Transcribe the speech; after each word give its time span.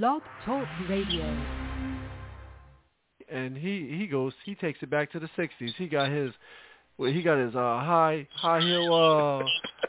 Blog 0.00 0.22
Talk 0.46 0.66
Radio. 0.88 1.22
And 3.30 3.54
he 3.54 3.94
he 3.98 4.06
goes 4.06 4.32
he 4.42 4.54
takes 4.54 4.78
it 4.82 4.88
back 4.88 5.12
to 5.12 5.20
the 5.20 5.28
'60s. 5.36 5.74
He 5.76 5.86
got 5.86 6.10
his 6.10 6.32
well, 6.96 7.12
he 7.12 7.20
got 7.22 7.36
his 7.36 7.54
uh 7.54 7.58
high 7.58 8.26
high 8.34 8.60
heel 8.60 8.94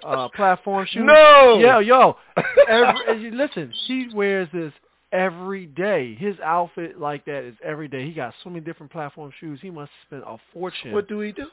uh 0.03 0.05
uh 0.05 0.27
platform 0.35 0.85
shoes. 0.89 1.03
No. 1.05 1.57
Yeah, 1.61 1.79
yo. 1.79 2.17
Every, 2.67 3.31
listen, 3.31 3.71
he 3.87 4.09
wears 4.13 4.49
this 4.51 4.73
every 5.13 5.67
day. 5.67 6.15
His 6.15 6.35
outfit 6.43 6.99
like 6.99 7.23
that 7.23 7.45
is 7.45 7.55
every 7.63 7.87
day. 7.87 8.05
He 8.05 8.11
got 8.11 8.33
so 8.43 8.49
many 8.49 8.59
different 8.59 8.91
platform 8.91 9.31
shoes. 9.39 9.59
He 9.61 9.69
must 9.69 9.91
spend 10.05 10.23
a 10.23 10.35
fortune. 10.51 10.91
What 10.91 11.07
do 11.07 11.21
he 11.21 11.31
do? 11.31 11.47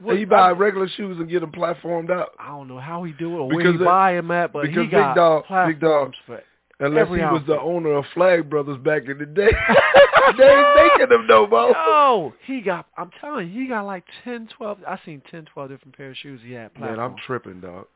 What- 0.00 0.16
he 0.16 0.24
buy 0.24 0.50
regular 0.50 0.88
shoes 0.88 1.18
and 1.18 1.28
get 1.28 1.40
them 1.40 1.50
platformed 1.50 2.10
out. 2.10 2.28
I 2.38 2.50
don't 2.50 2.68
know 2.68 2.78
how 2.78 3.02
he 3.02 3.12
do 3.14 3.32
it 3.34 3.38
or 3.38 3.48
where 3.48 3.72
he 3.72 3.74
it- 3.80 3.84
buy 3.84 4.14
them 4.14 4.30
at, 4.30 4.52
but 4.52 4.68
he 4.68 4.74
got 4.86 5.14
Big 5.14 5.16
Dog, 5.16 5.42
Big 5.66 5.80
Dog, 5.80 6.12
platforms 6.12 6.16
for 6.24 6.42
unless 6.80 7.02
every 7.02 7.20
he 7.20 7.24
was 7.24 7.40
outfit. 7.42 7.46
the 7.46 7.60
owner 7.60 7.92
of 7.94 8.04
Flagg 8.14 8.48
Brothers 8.48 8.78
back 8.78 9.02
in 9.08 9.18
the 9.18 9.26
day, 9.26 9.50
they 10.38 10.44
ain't 10.44 10.76
making 10.76 11.08
them 11.08 11.26
no 11.26 11.46
more. 11.46 11.70
Yo, 11.70 12.34
he 12.46 12.60
got, 12.60 12.86
I'm 12.96 13.10
telling 13.20 13.50
you, 13.50 13.62
he 13.62 13.68
got 13.68 13.84
like 13.86 14.04
10, 14.24 14.48
12, 14.56 14.78
I 14.86 14.98
seen 15.04 15.22
10, 15.30 15.46
12 15.52 15.70
different 15.70 15.96
pair 15.96 16.10
of 16.10 16.16
shoes 16.16 16.40
he 16.44 16.52
had. 16.52 16.78
Man, 16.78 16.98
I'm 16.98 17.16
tripping, 17.26 17.60
dog. 17.60 17.86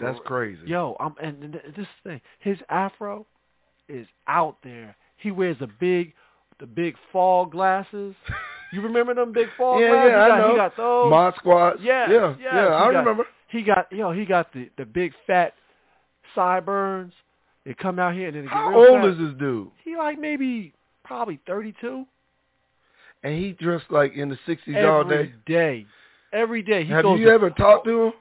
That's 0.00 0.18
crazy. 0.24 0.62
Yo, 0.66 0.96
I'm, 0.98 1.14
and 1.22 1.60
this 1.76 1.86
thing, 2.02 2.20
his 2.40 2.56
afro 2.70 3.26
is 3.88 4.06
out 4.26 4.56
there. 4.64 4.96
He 5.18 5.30
wears 5.30 5.56
the 5.60 5.68
big, 5.78 6.14
the 6.60 6.66
big 6.66 6.96
fall 7.12 7.44
glasses. 7.46 8.14
You 8.72 8.80
remember 8.80 9.14
them 9.14 9.32
big 9.32 9.48
fall 9.58 9.80
yeah, 9.80 9.90
glasses? 9.90 10.10
yeah, 10.12 10.22
I 10.22 10.38
know. 10.38 10.50
He 10.50 10.56
got 10.56 10.76
those. 10.76 11.10
Mod 11.10 11.34
Squad. 11.36 11.74
Yeah, 11.82 12.10
yeah, 12.10 12.28
yes, 12.30 12.38
yeah. 12.40 12.74
I 12.74 12.86
he 12.86 12.92
got- 12.92 12.98
remember. 13.00 13.26
He 13.48 13.62
got, 13.62 13.92
yo, 13.92 14.12
he 14.12 14.24
got 14.24 14.50
the 14.54 14.70
the 14.78 14.86
big 14.86 15.12
fat 15.26 15.52
sideburns. 16.34 17.12
They 17.64 17.74
come 17.74 17.98
out 17.98 18.14
here 18.14 18.28
and 18.28 18.36
then 18.36 18.46
How 18.46 18.70
real 18.70 19.02
old 19.02 19.04
is 19.12 19.18
this 19.18 19.34
dude? 19.38 19.68
He 19.84 19.96
like 19.96 20.18
maybe 20.18 20.72
probably 21.04 21.38
32. 21.46 22.04
And 23.22 23.38
he 23.38 23.52
dressed 23.52 23.84
like 23.90 24.14
in 24.14 24.28
the 24.28 24.38
'60s 24.48 24.88
all 24.90 25.02
Every 25.02 25.26
day. 25.28 25.32
day. 25.46 25.86
Every 26.32 26.62
day. 26.62 26.82
He 26.84 26.90
Have 26.92 27.04
goes 27.04 27.20
you 27.20 27.28
ever 27.30 27.50
talked 27.50 27.84
to 27.86 28.06
him? 28.06 28.12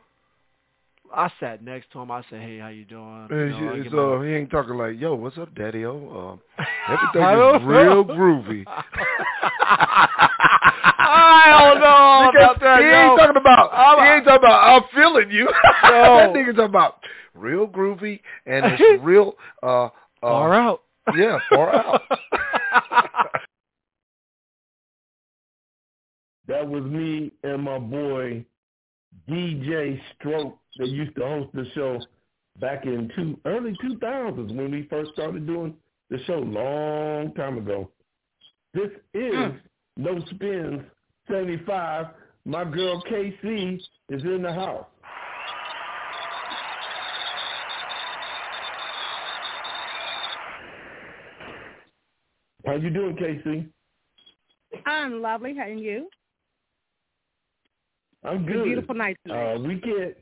I 1.14 1.30
sat 1.40 1.64
next 1.64 1.92
to 1.92 2.00
him. 2.00 2.12
I 2.12 2.22
said, 2.30 2.40
"Hey, 2.42 2.60
how 2.60 2.68
you 2.68 2.86
doing?" 2.86 3.28
You 3.32 3.36
know, 3.50 3.72
I 3.72 3.76
she- 3.78 3.84
give 3.84 3.92
so 3.92 4.16
him 4.22 4.28
he 4.30 4.36
ain't 4.36 4.50
talking 4.52 4.76
like, 4.76 5.00
"Yo, 5.00 5.16
what's 5.16 5.38
up, 5.40 5.54
Daddy? 5.56 5.86
Oh, 5.86 5.98
um, 6.34 6.42
I 6.88 6.94
everything 6.94 7.62
is 7.62 7.68
real 7.68 8.06
groovy." 8.06 8.66
I 11.04 11.70
don't 11.72 11.80
know 11.82 12.32
Because 12.32 12.58
about 12.58 12.60
that. 12.62 12.80
He 12.80 12.86
yo. 12.86 12.92
ain't 13.12 13.20
talking 13.20 13.38
about. 13.38 13.74
I'm- 13.74 14.06
he 14.06 14.14
ain't 14.14 14.26
talking 14.26 14.44
about. 14.46 14.64
I'm 14.70 14.84
feeling 14.94 15.32
you. 15.32 15.46
No. 15.84 16.18
that 16.18 16.30
nigga 16.34 16.52
talking 16.56 16.66
about 16.66 16.96
real 17.34 17.68
groovy 17.68 18.20
and 18.46 18.66
it's 18.66 18.82
real. 19.04 19.36
Uh, 19.64 19.86
uh, 19.86 19.90
Far 20.22 20.54
out. 20.54 20.84
Yeah, 21.16 21.40
far 21.50 21.74
out. 21.76 22.02
That 26.48 26.68
was 26.68 26.84
me 26.84 27.32
and 27.44 27.64
my 27.64 27.80
boy 27.80 28.46
DJ 29.30 30.00
Stroke 30.16 30.58
that 30.78 30.88
used 30.90 31.16
to 31.16 31.22
host 31.22 31.50
the 31.54 31.66
show 31.74 32.00
back 32.60 32.86
in 32.86 33.10
two 33.16 33.40
early 33.46 33.76
two 33.82 33.98
thousands 34.00 34.52
when 34.52 34.72
we 34.72 34.88
first 34.90 35.12
started 35.14 35.48
doing 35.48 35.74
the 36.10 36.18
show 36.26 36.40
long 36.40 37.34
time 37.36 37.58
ago. 37.58 37.90
This 38.74 38.90
is 39.14 39.54
No 39.98 40.20
Spinz 40.32 40.84
seventy 41.28 41.64
five. 41.66 42.08
My 42.46 42.64
girl 42.64 43.04
KC 43.04 43.80
is 44.10 44.24
in 44.24 44.42
the 44.42 44.54
house. 44.54 44.86
How 52.66 52.76
you 52.76 52.90
doing, 52.90 53.16
KC? 53.16 53.68
I'm 54.86 55.22
lovely. 55.22 55.56
How 55.56 55.64
are 55.64 55.70
you? 55.70 56.08
I'm 58.24 58.46
good. 58.46 58.64
beautiful 58.66 58.96
night 58.96 59.18
tonight. 59.26 59.56
Uh, 59.56 59.60
we 59.60 59.80
can't 59.80 60.16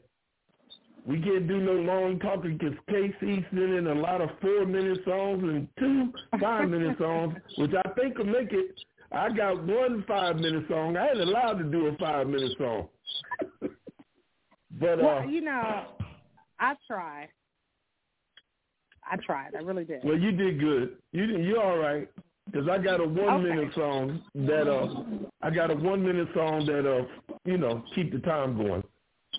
we 1.06 1.22
can't 1.22 1.48
do 1.48 1.60
no 1.60 1.74
long 1.74 2.20
talking 2.20 2.58
because 2.58 2.76
KC 2.90 3.50
sent 3.50 3.74
in 3.74 3.88
a 3.88 3.94
lot 3.94 4.22
of 4.22 4.30
four 4.42 4.66
minute 4.66 5.00
songs 5.06 5.44
and 5.44 5.68
two 5.78 6.12
five 6.40 6.70
minute 6.70 6.98
songs, 6.98 7.36
which 7.58 7.72
I 7.86 7.90
think 8.00 8.18
will 8.18 8.26
make 8.26 8.52
it. 8.52 8.76
I 9.12 9.30
got 9.32 9.66
one 9.66 10.04
five 10.08 10.36
minute 10.36 10.66
song. 10.70 10.96
I 10.98 11.10
ain't 11.10 11.20
allowed 11.20 11.54
to 11.60 11.64
do 11.64 11.88
a 11.88 11.98
five 11.98 12.28
minute 12.28 12.52
song. 12.58 12.88
but 14.80 15.04
uh, 15.04 15.22
you 15.28 15.42
know, 15.42 15.86
I 16.60 16.76
tried. 16.88 17.30
I 19.12 19.16
tried. 19.26 19.56
I 19.56 19.60
really 19.60 19.86
did. 19.86 20.04
well, 20.04 20.18
you 20.18 20.32
did 20.32 20.60
good. 20.60 20.98
You 21.12 21.26
did, 21.26 21.46
you're 21.46 21.62
all 21.62 21.78
right. 21.78 22.08
Cause 22.54 22.68
I 22.70 22.80
got 22.80 23.00
a 23.00 23.08
one 23.08 23.46
Okay. 23.46 23.50
minute 23.50 23.74
song 23.76 24.22
that 24.34 24.68
uh, 24.68 24.88
I 25.44 25.52
got 25.52 25.70
a 25.70 25.76
one 25.76 26.04
minute 26.04 26.28
song 26.34 26.66
that 26.66 26.88
uh, 26.90 27.06
you 27.46 27.58
know, 27.58 27.84
keep 27.94 28.12
the 28.12 28.20
time 28.20 28.58
going. 28.58 28.84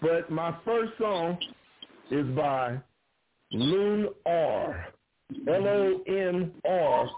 But 0.01 0.31
my 0.31 0.57
first 0.65 0.93
song 0.99 1.37
is 2.11 2.27
by 2.37 2.79
Loon 3.53 4.09
R. 4.27 4.87
L 5.49 5.67
O 5.69 6.01
N 6.09 6.53
R. 6.65 7.09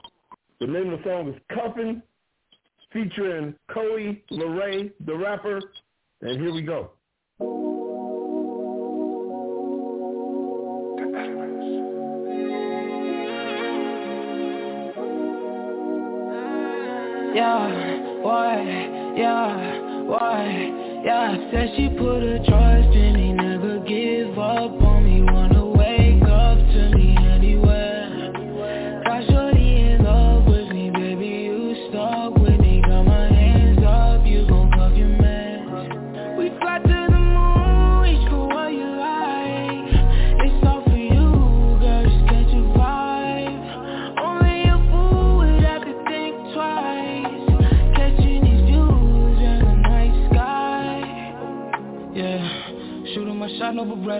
The 0.61 0.67
name 0.67 0.93
of 0.93 1.03
the 1.03 1.05
song 1.05 1.29
is 1.29 1.41
Cuffin, 1.55 2.03
featuring 2.93 3.55
Coey 3.71 4.23
LeRae, 4.31 4.93
the 5.07 5.17
rapper. 5.17 5.61
And 6.21 6.41
here 6.41 6.53
we 6.53 6.63
go. 6.63 6.91
Yeah, 17.35 18.21
why? 18.21 18.63
Yeah, 19.17 20.03
why? 20.03 21.03
Yeah, 21.05 21.51
said 21.51 21.69
she 21.77 21.89
put 21.89 22.23
her 22.23 22.39
trust 22.47 22.95
in 22.95 23.15
me, 23.15 23.33
never 23.33 23.81
give 23.81 24.39
up 24.39 24.82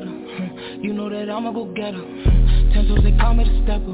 no 0.01 0.79
You 0.81 0.93
know 0.93 1.09
that 1.11 1.29
I'ma 1.29 1.53
go 1.53 1.67
get 1.75 1.95
her. 1.95 2.01
Ten 2.73 2.89
toes, 2.89 3.01
they 3.03 3.13
call 3.19 3.35
me 3.35 3.45
the 3.45 3.63
stepper. 3.65 3.93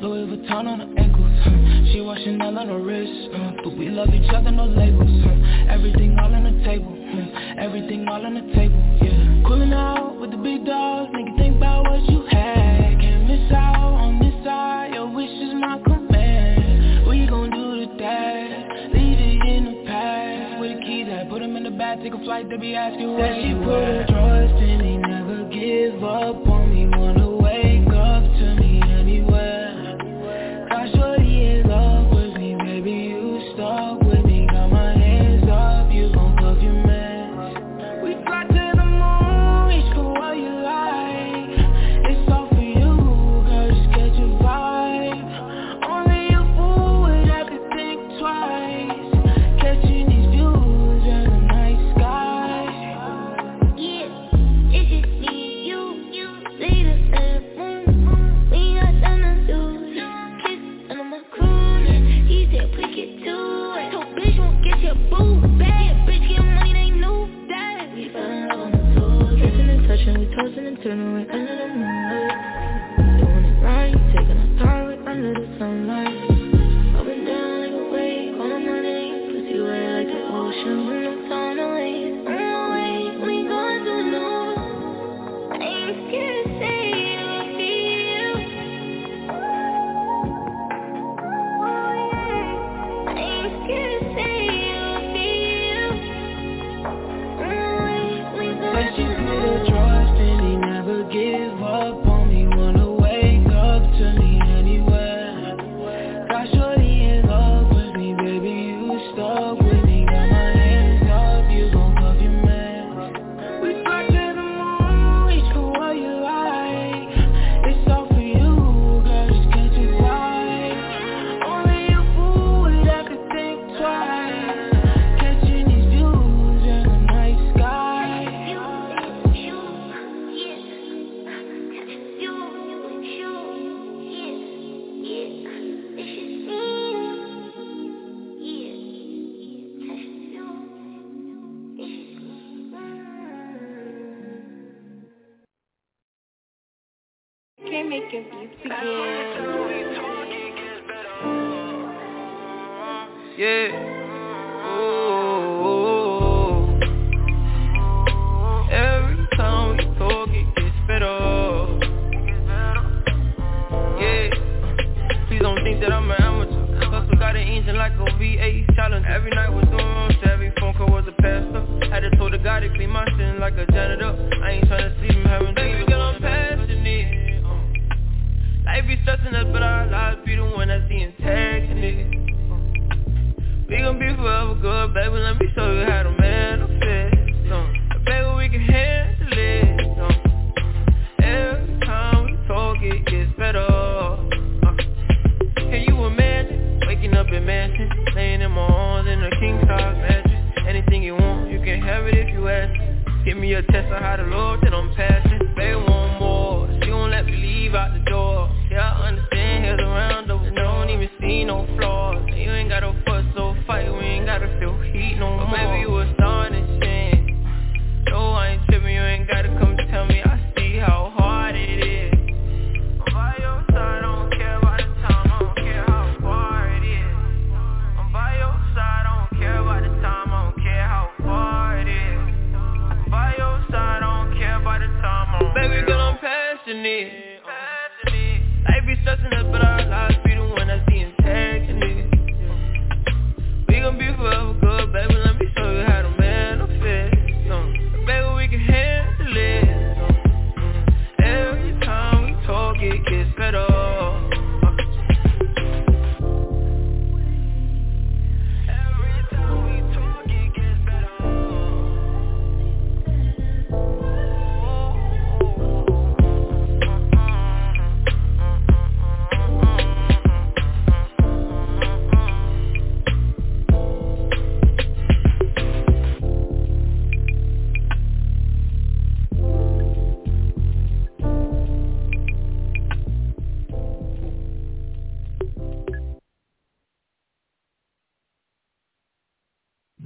Louis 0.00 0.26
Vuitton 0.30 0.66
on 0.66 0.80
her 0.80 0.90
ankles. 0.98 1.90
She 1.92 2.00
wear 2.00 2.16
Chanel 2.22 2.58
on 2.58 2.68
her 2.68 2.78
wrist. 2.78 3.30
But 3.64 3.76
we 3.76 3.88
love 3.88 4.10
each 4.14 4.30
other, 4.32 4.50
no 4.50 4.66
labels. 4.66 5.10
Everything 5.68 6.16
all 6.22 6.34
on 6.34 6.44
the 6.44 6.64
table. 6.64 6.94
Everything 7.58 8.06
all 8.08 8.24
on 8.24 8.34
the 8.34 8.54
table. 8.54 8.78
Yeah, 9.02 9.42
cooling 9.46 9.72
out 9.72 10.20
with 10.20 10.30
the 10.30 10.36
big 10.36 10.64
dogs. 10.64 11.10
You 11.12 11.34
think 11.36 11.56
about 11.56 11.82
what 11.84 12.08
you 12.08 12.22
had. 12.30 13.00
Can't 13.00 13.26
miss 13.26 13.50
out 13.52 13.74
on 13.74 14.18
this 14.20 14.34
side. 14.44 14.92
Your 14.94 15.08
wish 15.10 15.30
is 15.30 15.54
my 15.54 15.80
command. 15.84 17.08
We 17.08 17.26
gon' 17.26 17.50
do 17.50 17.86
the 17.86 17.98
dash. 17.98 18.94
Leave 18.94 19.18
it 19.18 19.48
in 19.48 19.64
the 19.66 19.84
past. 19.86 20.60
Where 20.60 20.76
the 20.76 20.80
keys 20.82 21.08
at? 21.10 21.28
Put 21.28 21.42
'em 21.42 21.56
in 21.56 21.64
the 21.64 21.70
bag. 21.70 22.02
Take 22.02 22.14
a 22.14 22.18
flight. 22.24 22.48
They 22.48 22.56
be 22.56 22.74
asking 22.76 23.14
where 23.14 23.34
Said 23.34 23.42
she 23.42 23.54
put 23.54 23.66
her. 23.66 24.06
Trust 24.08 24.62
in 24.62 24.78
me, 24.78 25.13
give 25.74 26.04
up 26.04 26.46
on 26.46 26.63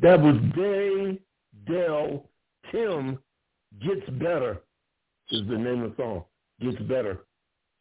That 0.09 0.23
was 0.23 0.37
Day 0.57 1.21
Dell 1.67 2.25
Tim 2.73 3.19
Gets 3.79 4.09
Better 4.13 4.63
is 5.31 5.43
the 5.47 5.59
name 5.59 5.83
of 5.83 5.91
the 5.91 6.03
song. 6.03 6.25
Gets 6.63 6.81
Better. 6.85 7.27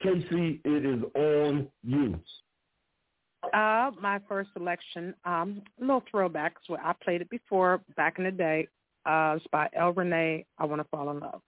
Casey, 0.03 0.59
it 0.65 0.85
is 0.85 1.03
on 1.15 1.69
you. 1.85 2.19
Uh, 3.53 3.91
my 4.01 4.19
first 4.27 4.49
selection, 4.51 5.15
um, 5.23 5.61
little 5.79 6.03
throwbacks. 6.13 6.55
I 6.69 6.91
played 7.01 7.21
it 7.21 7.29
before 7.29 7.79
back 7.95 8.17
in 8.17 8.25
the 8.25 8.31
day. 8.31 8.67
Uh, 9.05 9.35
it's 9.37 9.45
by 9.49 9.69
El 9.71 9.93
Renee. 9.93 10.45
I 10.59 10.65
want 10.65 10.81
to 10.81 10.87
fall 10.89 11.09
in 11.11 11.21
love. 11.21 11.41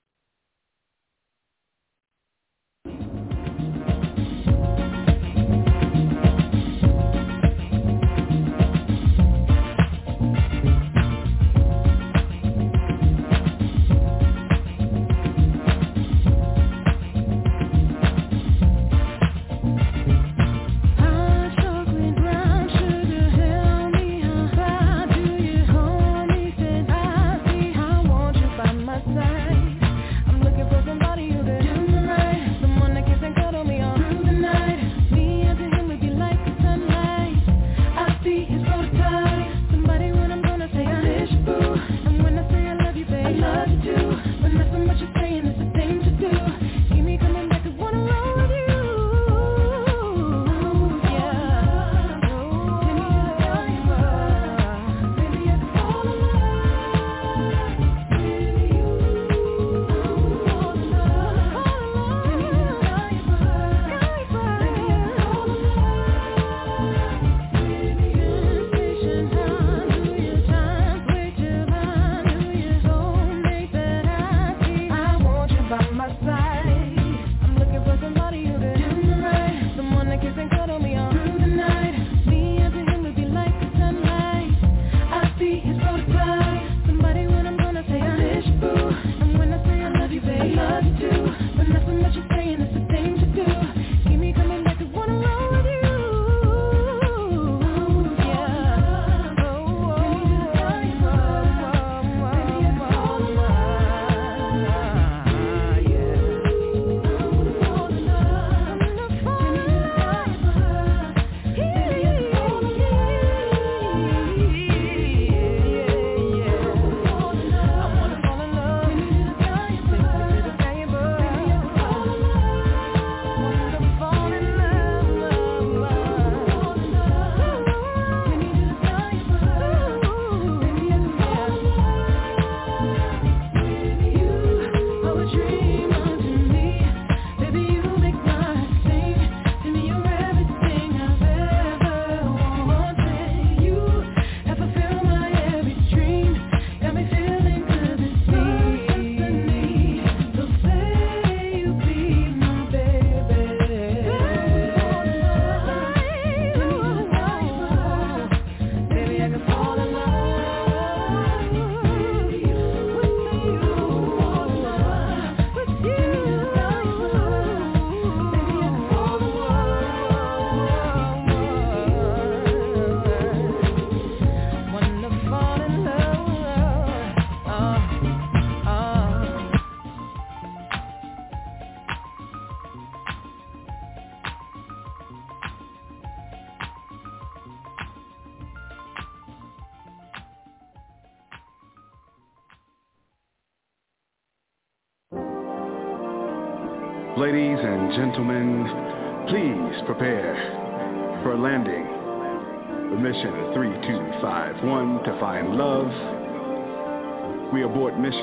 We 207.52 207.64
abort 207.64 208.00
mission 208.00 208.22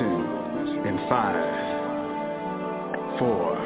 in 0.87 1.05
five, 1.09 1.35
four, 3.19 3.56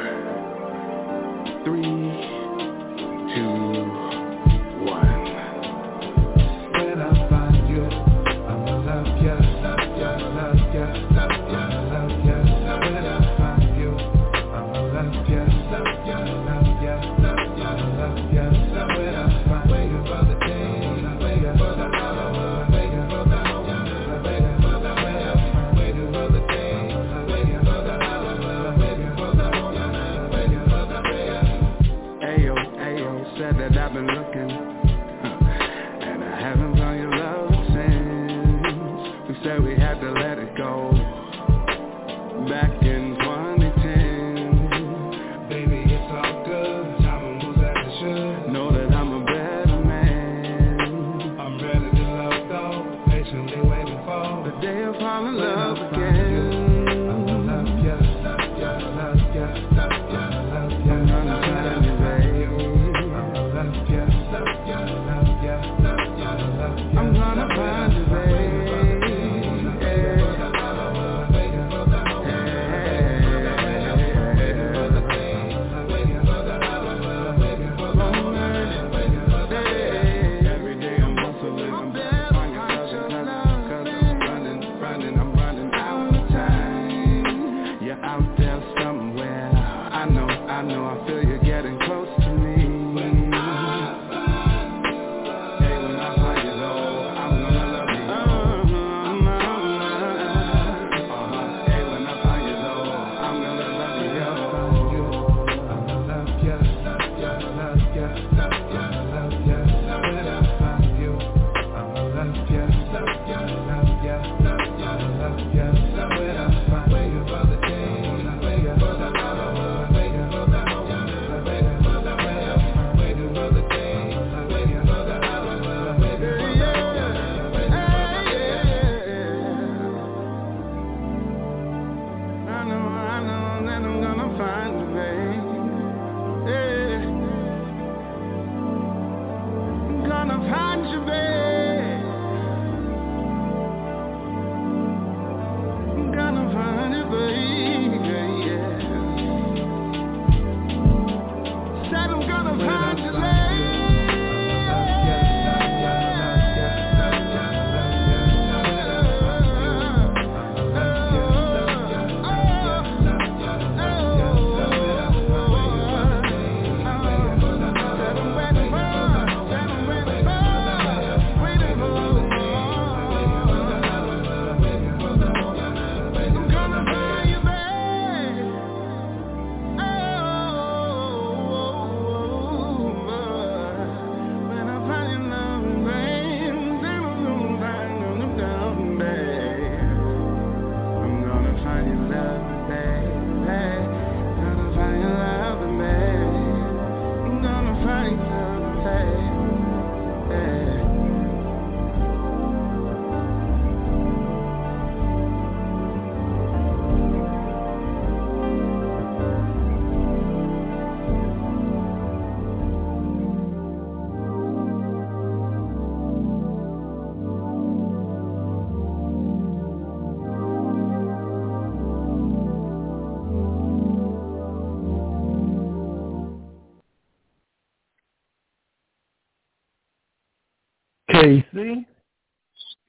Tracy. 231.21 231.85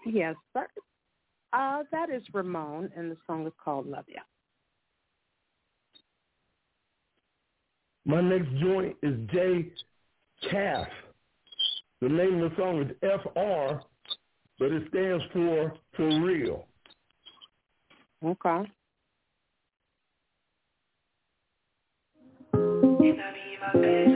Yes, 0.06 0.34
sir. 0.54 0.66
Uh, 1.52 1.82
that 1.92 2.08
is 2.08 2.22
Ramon, 2.32 2.90
and 2.96 3.10
the 3.10 3.16
song 3.26 3.46
is 3.46 3.52
called 3.62 3.86
Love 3.86 4.06
Ya. 4.08 4.22
My 8.06 8.22
next 8.22 8.48
joint 8.58 8.96
is 9.02 9.14
J. 9.30 9.70
Calf. 10.50 10.88
The 12.00 12.08
name 12.08 12.42
of 12.42 12.50
the 12.50 12.56
song 12.56 12.82
is 12.82 12.90
FR, 13.02 13.80
but 14.58 14.72
it 14.72 14.88
stands 14.88 15.22
for 15.32 15.74
For 15.94 16.20
Real. 16.20 16.66
Okay. 18.24 18.70
Hey, 23.74 24.11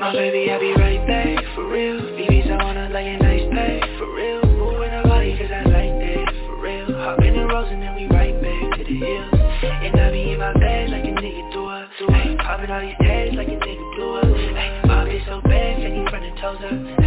My 0.00 0.12
baby, 0.12 0.50
I 0.50 0.58
be 0.58 0.72
right 0.74 1.06
back, 1.06 1.44
for 1.54 1.68
real. 1.68 2.00
BB's, 2.16 2.50
I 2.50 2.62
wanna 2.62 2.88
like 2.90 3.06
a 3.06 3.16
nice 3.18 3.48
day, 3.54 3.80
for 3.98 4.12
real. 4.14 4.42
Moving 4.44 4.90
her 4.90 5.02
body 5.04 5.36
cause 5.38 5.50
I 5.50 5.62
like 5.64 5.94
that, 6.00 6.34
for 6.46 6.60
real. 6.60 6.86
Hop 6.98 7.22
in 7.22 7.34
the 7.34 7.46
rose 7.46 7.68
and 7.70 7.82
then 7.82 7.94
we 7.94 8.06
right 8.08 8.34
back 8.42 8.78
to 8.78 8.84
the 8.84 8.98
hills. 8.98 9.34
And 9.62 10.00
I 10.00 10.10
be 10.10 10.32
in 10.32 10.38
my 10.38 10.52
bed 10.52 10.90
like 10.90 11.04
a 11.04 11.14
nigga 11.16 11.52
do 11.52 11.68
it 11.70 12.38
Poppin' 12.38 12.70
all 12.70 12.80
these 12.80 12.94
tags 13.00 13.34
like 13.36 13.48
a 13.48 13.56
nigga 13.56 13.96
blew 13.96 14.16
up 14.16 14.24
Ay, 14.24 15.22
so 15.26 15.40
bad, 15.42 15.76
taking 15.82 16.06
from 16.08 16.22
the 16.22 16.40
toes 16.40 16.58
up. 16.64 16.97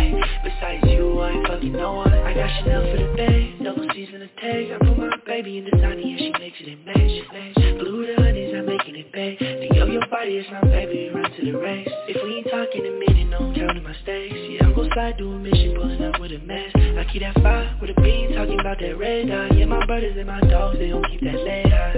Besides 0.61 0.93
you, 0.93 1.19
I 1.19 1.31
ain't 1.31 1.47
fucking 1.47 1.73
no 1.73 1.93
one. 1.93 2.13
I 2.13 2.35
got 2.35 2.49
Chanel 2.61 2.85
for 2.93 2.97
the 3.01 3.13
bay, 3.17 3.55
double 3.63 3.87
C's 3.95 4.09
in 4.13 4.19
the 4.19 4.29
tag. 4.37 4.69
I 4.69 4.77
put 4.77 4.95
my 4.95 5.09
baby 5.25 5.57
in 5.57 5.65
the 5.65 5.71
tiny 5.71 6.11
and 6.11 6.19
she 6.19 6.29
makes 6.37 6.57
it 6.61 6.67
in 6.67 6.85
match 6.85 7.81
Blue 7.81 8.05
the 8.05 8.21
honeys, 8.21 8.53
I'm 8.53 8.67
making 8.67 8.95
it 8.95 9.11
pay 9.11 9.37
The 9.41 9.81
of 9.81 9.89
your 9.89 10.05
body, 10.05 10.37
is 10.37 10.45
my 10.51 10.61
baby, 10.61 11.09
run 11.09 11.25
to 11.31 11.41
the 11.45 11.57
race 11.57 11.89
If 12.07 12.21
we 12.21 12.37
ain't 12.37 12.47
talking 12.51 12.85
a 12.85 12.91
minute, 12.93 13.29
no, 13.33 13.39
I'm 13.39 13.55
counting 13.55 13.81
my 13.81 13.95
stakes 14.03 14.37
Yeah, 14.37 14.65
I'm 14.67 14.75
gon' 14.75 14.89
slide 14.93 15.17
do 15.17 15.31
a 15.31 15.39
mission, 15.39 15.73
pulling 15.73 16.03
up 16.03 16.21
with 16.21 16.31
a 16.31 16.37
mess 16.37 16.69
I 16.75 17.09
keep 17.11 17.23
that 17.23 17.41
fire 17.41 17.75
with 17.81 17.89
a 17.89 17.99
bean, 17.99 18.35
talking 18.35 18.59
about 18.59 18.77
that 18.81 18.97
red 18.99 19.31
eye. 19.31 19.57
Yeah, 19.57 19.65
my 19.65 19.83
brothers 19.87 20.13
and 20.15 20.27
my 20.27 20.41
dogs, 20.41 20.77
they 20.77 20.89
don't 20.89 21.05
keep 21.09 21.21
that 21.21 21.41
lead 21.41 21.73
high. 21.73 21.93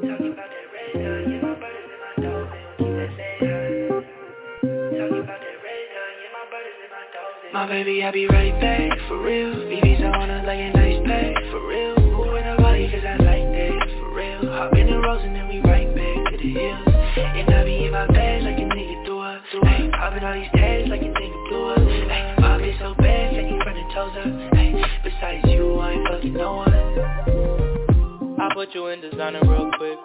Talking 0.00 0.32
about 0.32 0.48
that 0.48 0.66
red 0.72 0.96
eye, 0.96 1.28
yeah, 1.28 1.42
my 1.44 1.52
brothers 1.60 1.84
and 1.92 2.00
my 2.00 2.16
dogs, 2.24 2.48
they 2.48 2.64
don't 2.64 2.80
keep 2.80 2.96
that 2.96 3.42
lead 3.44 3.50
high. 3.50 3.73
My 7.54 7.68
baby, 7.68 8.02
I 8.02 8.10
be 8.10 8.26
right 8.26 8.50
back, 8.60 8.98
for 9.06 9.22
real. 9.22 9.54
BB's 9.70 10.02
on 10.02 10.28
her 10.28 10.42
like 10.42 10.58
a 10.58 10.70
nice 10.74 10.98
pack, 11.06 11.38
for 11.52 11.62
real. 11.68 11.94
Moving 12.10 12.42
her 12.42 12.56
body, 12.58 12.90
cause 12.90 13.06
I 13.06 13.14
like 13.22 13.46
that, 13.46 13.78
for 13.94 14.10
real. 14.10 14.50
Hop 14.50 14.74
in 14.74 14.90
the 14.90 14.98
rose 14.98 15.22
and 15.22 15.36
then 15.36 15.46
we 15.46 15.60
right 15.60 15.86
back 15.94 16.32
to 16.32 16.36
the 16.36 16.50
hills. 16.50 16.82
And 17.14 17.54
I 17.54 17.62
be 17.62 17.86
in 17.86 17.92
my 17.92 18.08
bag 18.08 18.42
like 18.42 18.58
a 18.58 18.66
nigga 18.66 19.06
threw 19.06 19.20
up. 19.20 19.40
Hey, 19.70 19.88
popping 19.94 20.24
all 20.24 20.34
these 20.34 20.50
tags 20.50 20.90
like 20.90 21.02
a 21.02 21.14
nigga 21.14 21.48
blew 21.48 21.70
up. 21.70 21.78
Hey, 21.78 22.34
pop 22.38 22.60
it 22.60 22.74
so 22.80 22.92
bad, 22.98 23.38
like 23.38 23.62
front 23.62 23.78
and 23.78 23.90
toes 23.94 24.18
up. 24.18 24.54
Hey, 24.58 24.74
besides 25.06 25.46
you, 25.46 25.78
I 25.78 25.92
ain't 25.92 26.08
fucking 26.08 26.34
no 26.34 26.56
one. 26.58 26.74
I 28.34 28.50
put 28.52 28.74
you 28.74 28.88
in 28.88 29.00
designer 29.00 29.46
real 29.46 29.70
quick. 29.78 29.98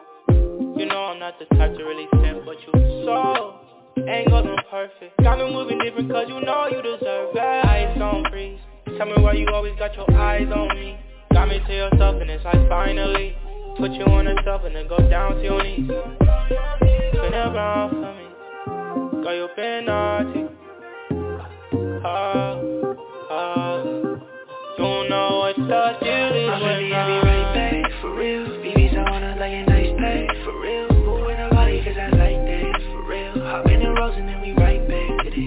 You 0.77 0.85
know 0.85 1.09
I'm 1.09 1.17
not 1.17 1.39
the 1.39 1.45
type 1.57 1.73
to 1.75 1.83
really 1.83 2.05
simp, 2.21 2.45
but 2.45 2.62
you 2.62 2.77
so 3.09 3.68
angles 4.07 4.45
on 4.45 4.57
perfect. 4.69 5.17
Got 5.21 5.39
me 5.39 5.53
moving 5.53 5.79
different 5.79 6.12
cause 6.12 6.25
you 6.27 6.39
know 6.41 6.67
you 6.67 6.81
deserve 6.81 7.35
it. 7.35 7.39
Eyes 7.39 8.01
on 8.01 8.25
freeze. 8.29 8.59
Tell 8.97 9.07
me 9.07 9.21
why 9.21 9.33
you 9.33 9.47
always 9.53 9.77
got 9.77 9.95
your 9.95 10.09
eyes 10.13 10.47
on 10.53 10.75
me. 10.75 10.97
Got 11.33 11.49
me 11.49 11.59
to 11.65 11.73
yourself 11.73 12.21
and 12.21 12.29
it's 12.29 12.43
like 12.43 12.67
finally 12.69 13.35
put 13.77 13.91
you 13.91 14.03
on 14.05 14.25
the 14.25 14.35
shelf 14.43 14.63
and 14.65 14.75
then 14.75 14.88
go 14.88 14.97
down 15.09 15.35
to 15.35 15.43
your 15.43 15.63
knees. 15.63 15.88
Spin 15.88 17.33
around 17.33 17.91
for 17.91 18.13
me. 18.13 19.23
Girl, 19.23 19.35
you 19.35 19.47
been 19.55 19.85
naughty. 19.85 20.45
Oh, 22.05 22.97
oh. 23.31 24.21
Don't 24.77 25.09
know 25.09 25.39
what 25.39 25.55
the 25.55 25.97
deal 26.01 26.31
is 26.35 26.63
with 26.63 27.38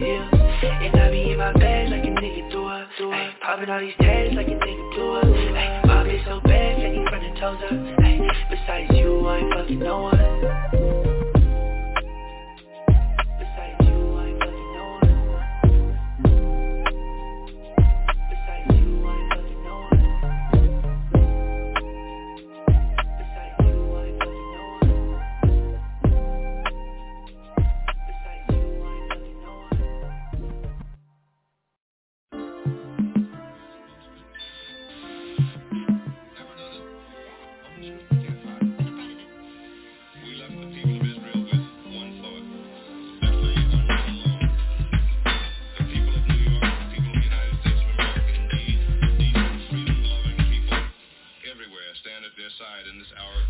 hills. 0.03 0.29
And 0.63 1.01
I 1.01 1.11
be 1.11 1.33
in 1.33 1.39
my 1.39 1.53
bag 1.53 1.91
like 1.91 2.05
a 2.05 2.13
nigga 2.13 2.51
threw 2.51 2.67
up. 2.67 2.89
Ay, 3.01 3.35
popping 3.41 3.71
all 3.71 3.81
these 3.81 3.95
tags 4.01 4.35
like 4.35 4.49
a 4.49 4.59
nigga 4.59 4.95
blew 4.95 5.13
up. 5.17 5.25
Ay, 5.25 5.81
pop 5.85 6.07
it 6.07 6.21
so 6.27 6.41
bad, 6.41 6.77
fanny 6.77 7.05
front 7.09 7.25
and 7.25 7.37
toes 7.39 7.59
up. 7.65 8.05
Ay, 8.05 8.21
besides 8.51 8.91
you, 8.99 9.27
I 9.27 9.39
ain't 9.39 9.55
fucking 9.55 9.79
no 9.79 10.03
one. 10.03 10.82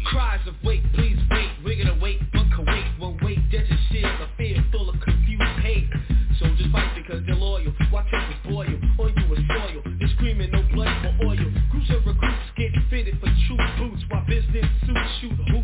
Cries 0.05 0.46
of 0.46 0.55
wait, 0.62 0.83
please 0.92 1.16
wait, 1.31 1.48
we're 1.64 1.83
gonna 1.83 1.98
wait, 2.00 2.20
but 2.33 2.44
Kuwait 2.52 2.98
won't 2.98 3.22
wait. 3.22 3.38
There's 3.50 3.70
a 3.70 3.78
shit 3.90 4.05
of 4.05 4.28
fear 4.37 4.62
full 4.70 4.90
of 4.90 5.00
confused 5.00 5.42
hate. 5.62 5.88
Soldiers 6.38 6.66
fight 6.72 6.92
because 6.96 7.24
they're 7.24 7.35
loyal. 7.35 7.72
Why 7.90 8.02
tempers 8.11 8.37
boil 8.44 8.68
on 9.00 9.14
you 9.16 9.35
is 9.35 9.40
soil? 9.48 9.83
They're 9.98 10.09
screaming 10.16 10.50
no 10.50 10.62
blood 10.74 10.92
for 11.00 11.26
oil. 11.26 11.37
Groups 11.70 11.88
of 11.90 12.05
recruits 12.05 12.52
get 12.57 12.72
fitted 12.90 13.18
for 13.20 13.33
true 13.46 13.57
boots 13.78 14.02
while 14.11 14.26
business 14.26 14.66
suits 14.85 15.11
shoot 15.20 15.38
hoops, 15.48 15.62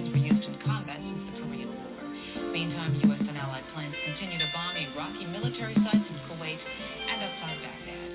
those 0.00 0.12
were 0.12 0.18
used 0.18 0.44
in 0.44 0.58
combat 0.64 0.96
since 0.96 1.20
the 1.26 1.40
Korean 1.42 1.68
War. 1.68 2.52
Meantime, 2.52 3.00
U.S. 3.04 3.20
and 3.20 3.36
allied 3.36 3.64
planes 3.74 3.94
continue 4.04 4.38
to 4.38 4.46
bomb 4.54 4.76
Iraqi 4.76 5.26
military 5.26 5.74
sites 5.74 5.96
in 5.96 6.16
Kuwait 6.28 6.58
and 7.08 7.22
outside 7.22 7.58
Baghdad. 7.60 8.10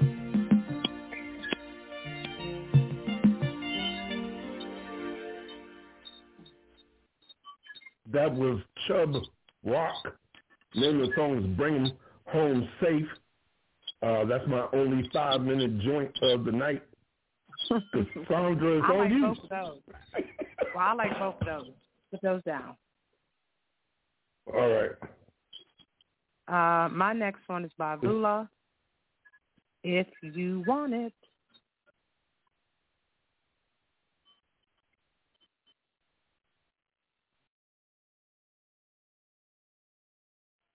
That 8.14 8.34
was 8.34 8.62
Chubb 8.88 9.16
Rock. 9.66 10.18
Name 10.74 11.02
of 11.02 11.10
the 11.10 11.16
song 11.16 11.38
is 11.38 11.46
Bring 11.58 11.76
'em 11.76 11.92
Home 12.28 12.70
Safe. 12.82 13.08
Uh, 14.02 14.26
that's 14.26 14.48
my 14.48 14.68
only 14.74 15.10
five 15.14 15.42
minute 15.42 15.80
joint 15.80 16.12
of 16.22 16.46
the 16.46 16.52
night. 16.52 16.84
Cassandra, 17.70 18.78
it's 18.78 18.86
I 18.88 18.92
on 18.92 18.98
like 18.98 19.12
you. 19.12 20.26
both 20.76 20.84
of 20.84 20.84
those. 20.84 20.84
Well, 20.84 20.84
I 20.84 20.94
like 20.94 21.20
both 21.20 21.40
of 21.42 21.48
those. 21.48 21.74
Put 22.12 22.22
those 22.22 22.44
down. 22.44 22.76
All 24.54 24.70
right. 24.70 24.96
Uh, 26.46 26.90
my 26.94 27.14
next 27.14 27.42
one 27.48 27.66
is 27.66 27.72
by 27.78 27.96
Vula. 27.98 28.48
If 29.84 30.08
you 30.22 30.64
want 30.68 30.94
it. 30.94 31.14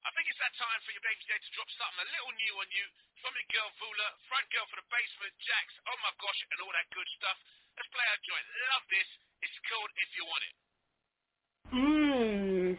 I 0.02 0.10
think 0.14 0.26
it's 0.26 0.42
that 0.42 0.54
time 0.58 0.80
for 0.82 0.90
your 0.90 1.02
baby 1.06 1.22
J 1.22 1.38
to 1.38 1.50
drop 1.54 1.70
something 1.78 2.02
a 2.02 2.08
little 2.18 2.34
new 2.34 2.54
on 2.58 2.70
you 2.74 2.86
from 3.22 3.34
your 3.34 3.48
girl 3.54 3.70
Vula, 3.78 4.08
front 4.26 4.46
girl 4.50 4.66
for 4.70 4.78
the 4.82 4.86
Basement 4.90 5.34
Jaxx, 5.38 5.70
oh 5.86 5.98
my 6.02 6.12
gosh, 6.18 6.40
and 6.50 6.58
all 6.66 6.74
that 6.74 6.88
good 6.90 7.06
stuff. 7.14 7.38
Let's 7.78 7.90
play 7.94 8.06
our 8.10 8.20
joint. 8.26 8.46
Love 8.74 8.84
this. 8.90 9.29
It's 9.42 9.58
called 9.68 9.90
If 9.96 10.10
You 10.16 10.24
Want 10.28 10.44
It. 10.46 10.54
Mmm. 11.74 12.78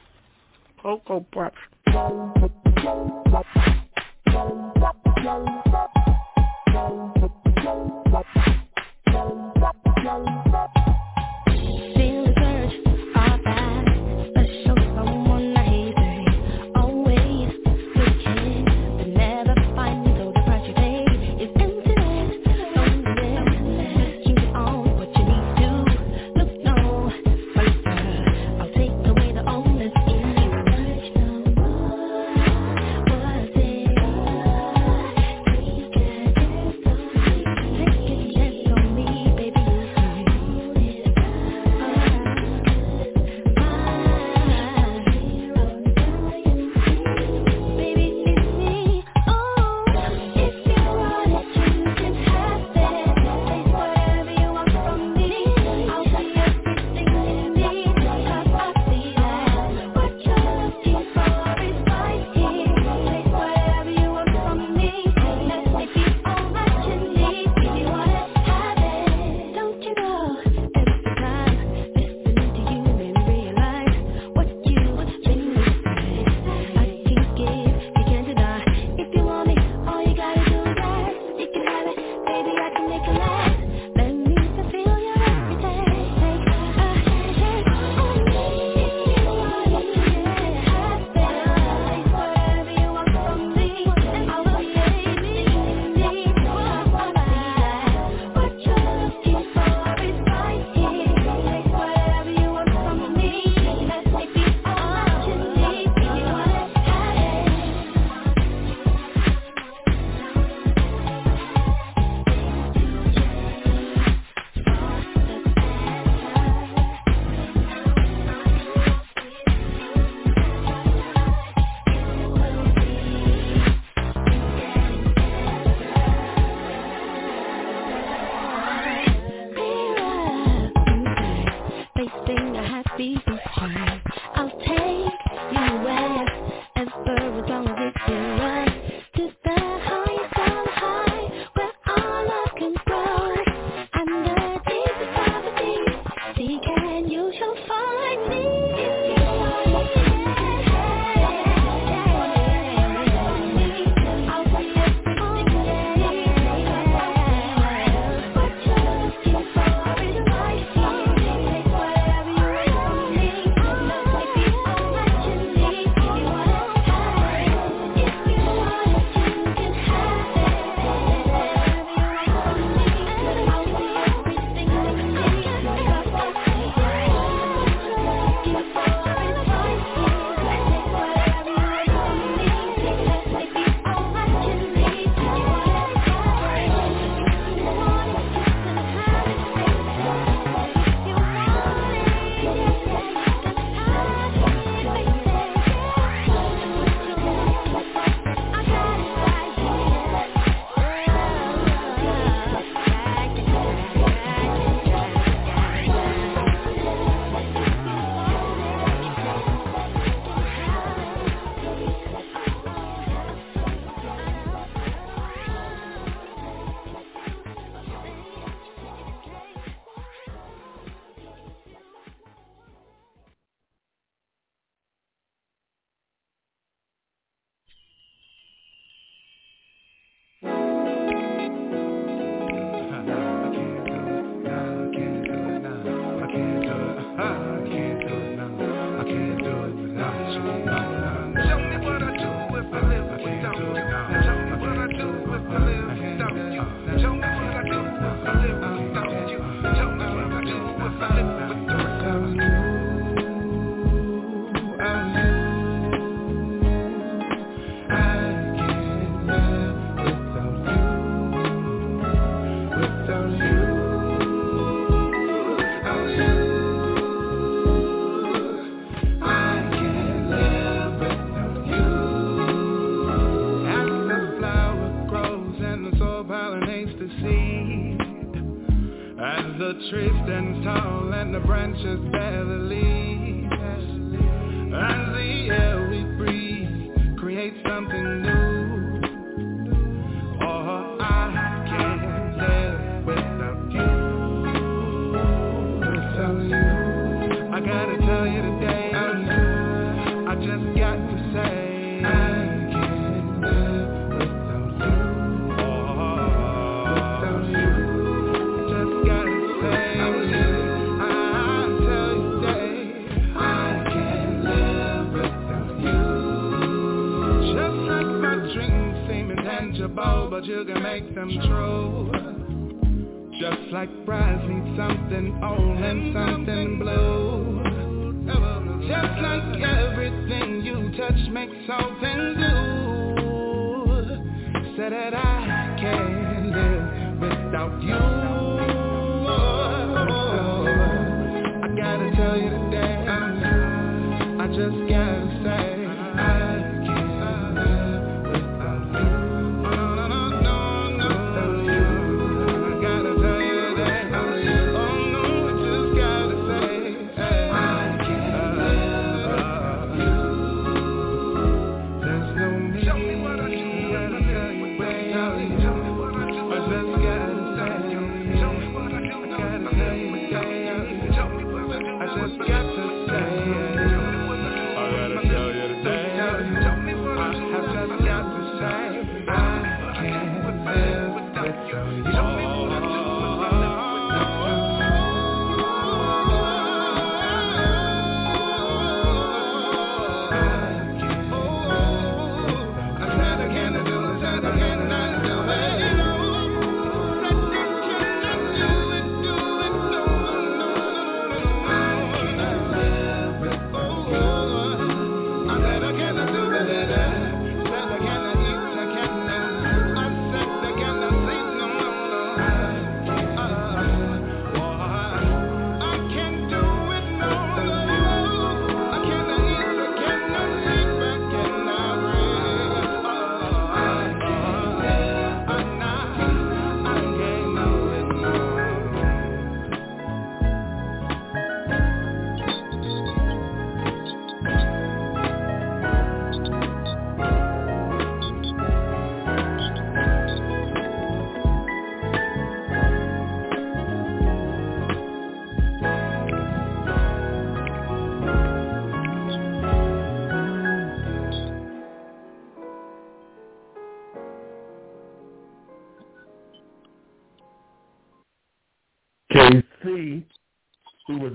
Cocoa 0.82 1.26
Puffs. 1.34 1.58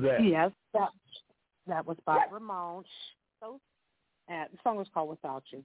That? 0.06 0.24
Yes, 0.24 0.50
that 0.72 0.90
that 1.66 1.86
was 1.86 1.96
by 2.06 2.24
Ramon. 2.30 2.84
So, 3.40 3.60
and 4.28 4.48
the 4.52 4.58
song 4.62 4.76
was 4.76 4.86
called 4.92 5.10
"Without 5.10 5.44
You." 5.50 5.62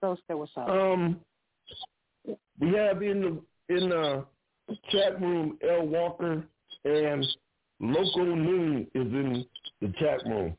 So, 0.00 0.16
still 0.24 0.40
what's 0.40 0.52
up? 0.56 0.68
Um, 0.68 1.20
we 2.60 2.74
have 2.74 3.02
in 3.02 3.20
the 3.68 3.74
in 3.74 3.88
the 3.88 4.24
chat 4.90 5.20
room 5.20 5.58
L 5.68 5.86
Walker 5.86 6.44
and 6.84 7.26
Local 7.80 8.36
Noon 8.36 8.86
is 8.94 9.06
in 9.06 9.46
the 9.80 9.92
chat 9.98 10.24
room. 10.26 10.56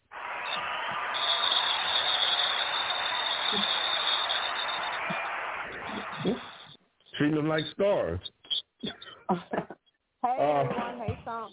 Treat 7.17 7.33
them 7.33 7.47
like 7.47 7.63
stars. 7.73 8.19
hey 9.31 9.35
uh, 10.23 10.61
everyone, 10.61 10.99
hey 10.99 11.17
Tom. 11.25 11.49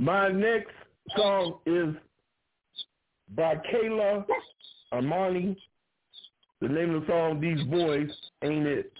My 0.00 0.28
next 0.28 0.70
song 1.16 1.58
is 1.66 1.92
by 3.34 3.56
Kayla 3.56 4.24
Armani. 4.94 5.56
The 6.60 6.68
name 6.68 6.94
of 6.94 7.00
the 7.02 7.08
song, 7.08 7.40
These 7.40 7.64
Boys 7.64 8.08
Ain't 8.44 8.66
It. 8.68 8.92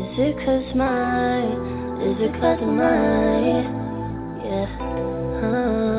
Is 0.00 0.18
it 0.18 0.36
cause 0.46 0.74
mine? 0.74 2.00
Is 2.00 2.16
it 2.20 2.32
cause 2.40 2.62
of 2.62 2.68
mine? 2.68 3.64
Yeah. 4.46 4.66
Huh. 5.42 5.93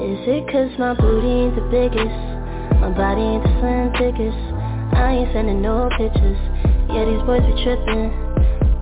Is 0.00 0.24
it 0.24 0.48
cause 0.48 0.72
my 0.80 0.96
booty 0.96 1.28
ain't 1.28 1.54
the 1.54 1.66
biggest? 1.68 2.18
My 2.80 2.88
body 2.88 3.20
ain't 3.20 3.44
the 3.44 3.52
slim 3.60 3.92
thickest? 4.00 4.40
I 4.96 5.20
ain't 5.20 5.32
sending 5.36 5.60
no 5.60 5.92
pictures. 6.00 6.40
Yeah, 6.88 7.04
these 7.04 7.20
boys 7.28 7.44
be 7.44 7.52
tripping. 7.60 8.08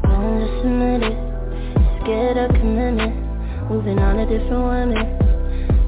Won't 0.07 0.47
just 0.47 0.63
admit 0.63 1.11
it. 1.11 1.19
Scared 2.07 2.39
of 2.39 2.55
commitment. 2.55 3.19
Moving 3.67 3.99
on 3.99 4.23
to 4.23 4.31
different 4.31 4.63
women. 4.63 5.05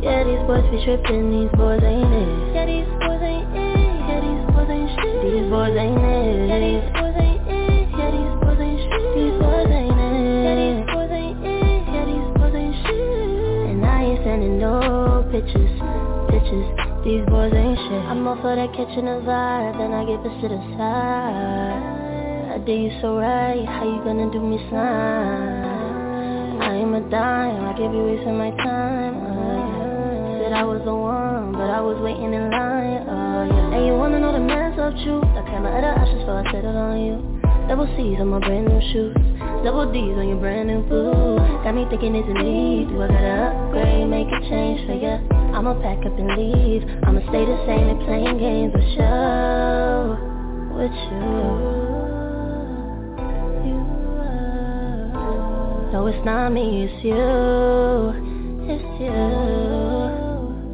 Yeah, 0.02 0.26
these 0.26 0.42
boys 0.50 0.66
be 0.74 0.82
tripping. 0.82 1.30
These 1.30 1.54
boys 1.54 1.78
ain't 1.78 2.10
it. 2.10 2.30
Yeah, 2.50 2.66
these 2.66 2.90
boys 2.98 3.22
ain't 3.22 3.46
it. 3.54 3.90
Yeah, 4.10 4.18
these 4.18 4.42
boys 4.50 4.66
ain't 4.66 4.90
boys 5.50 5.76
ain't 5.78 5.94
it. 5.94 6.48
Yeah, 6.50 6.58
these 6.58 6.86
boys 6.90 7.14
ain't 7.22 7.42
it. 7.46 7.86
Yeah, 7.94 8.10
these 8.10 8.34
boys 8.42 8.58
ain't 8.58 8.82
shit. 8.82 9.14
These 9.14 9.36
boys 9.38 9.70
ain't 9.70 9.94
it. 9.94 10.42
Yeah, 10.42 10.54
these 10.58 10.82
boys 10.90 11.10
ain't 11.14 11.38
it. 11.38 11.80
Yeah, 11.86 12.04
these 12.10 12.28
boys 12.34 12.54
ain't 12.54 12.74
shit. 12.82 13.70
And 13.70 13.86
I 13.86 14.02
ain't 14.10 14.24
sending 14.24 14.58
no 14.58 14.99
pictures. 16.50 16.66
These 17.04 17.24
boys 17.26 17.52
ain't 17.54 17.78
shit. 17.78 18.02
I'm 18.10 18.26
off 18.26 18.40
for 18.42 18.54
that 18.54 18.72
catching 18.74 19.08
a 19.08 19.22
vibe, 19.22 19.78
then 19.78 19.92
I 19.92 20.04
get 20.04 20.22
pushed 20.22 20.40
to 20.42 20.48
the 20.48 20.60
side. 20.76 22.54
I 22.54 22.58
did 22.58 22.82
you 22.82 22.90
so 23.00 23.16
right, 23.18 23.64
how 23.66 23.84
you 23.84 24.02
gonna 24.04 24.30
do 24.30 24.40
me 24.40 24.58
slime? 24.68 26.60
I 26.60 26.74
am 26.74 26.94
a 26.94 27.00
dime, 27.08 27.64
I 27.64 27.72
can't 27.78 27.92
be 27.92 27.98
wasting 27.98 28.36
my 28.36 28.50
time. 28.50 29.14
Uh, 29.16 30.42
said 30.42 30.52
I 30.52 30.64
was 30.64 30.82
the 30.84 30.94
one, 30.94 31.52
but 31.52 31.70
I 31.70 31.80
was 31.80 31.96
waiting 32.02 32.34
in 32.34 32.50
line. 32.50 33.06
Uh, 33.06 33.46
yeah. 33.48 33.76
And 33.78 33.86
you 33.86 33.94
wanna 33.94 34.20
know 34.20 34.32
the 34.32 34.40
man's 34.40 34.78
of 34.78 34.92
truth? 35.04 35.24
I 35.24 35.42
clear 35.46 35.60
my 35.60 35.70
other 35.70 35.94
options 35.94 36.20
before 36.20 36.42
I 36.42 36.52
settled 36.52 36.76
on 36.76 37.00
you. 37.00 37.16
Double 37.68 37.86
C's 37.96 38.18
on 38.20 38.28
my 38.28 38.40
brand 38.40 38.66
new 38.66 38.80
shoes. 38.92 39.29
Double 39.62 39.92
D's 39.92 40.16
on 40.16 40.26
your 40.26 40.40
brand 40.40 40.68
new 40.68 40.80
boo. 40.88 41.36
Got 41.60 41.74
me 41.74 41.84
thinking 41.90 42.16
it's 42.16 42.24
a 42.24 42.32
need. 42.32 42.88
Do 42.88 43.02
I 43.02 43.08
gotta 43.12 43.52
upgrade, 43.52 44.08
make 44.08 44.32
a 44.32 44.40
change 44.48 44.88
for 44.88 44.96
ya? 44.96 45.20
I'ma 45.52 45.76
pack 45.84 46.00
up 46.00 46.16
and 46.16 46.32
leave. 46.32 46.80
I'ma 47.04 47.20
stay 47.28 47.44
the 47.44 47.60
same 47.68 47.92
and 47.92 48.00
playing 48.08 48.40
games 48.40 48.72
with 48.72 48.88
you. 48.96 50.16
With 50.72 50.96
you. 51.12 52.00
No, 55.92 56.08
it's 56.08 56.24
not 56.24 56.56
me, 56.56 56.88
it's 56.88 57.04
you. 57.04 57.20
It's 58.64 58.90
you. 58.96 59.20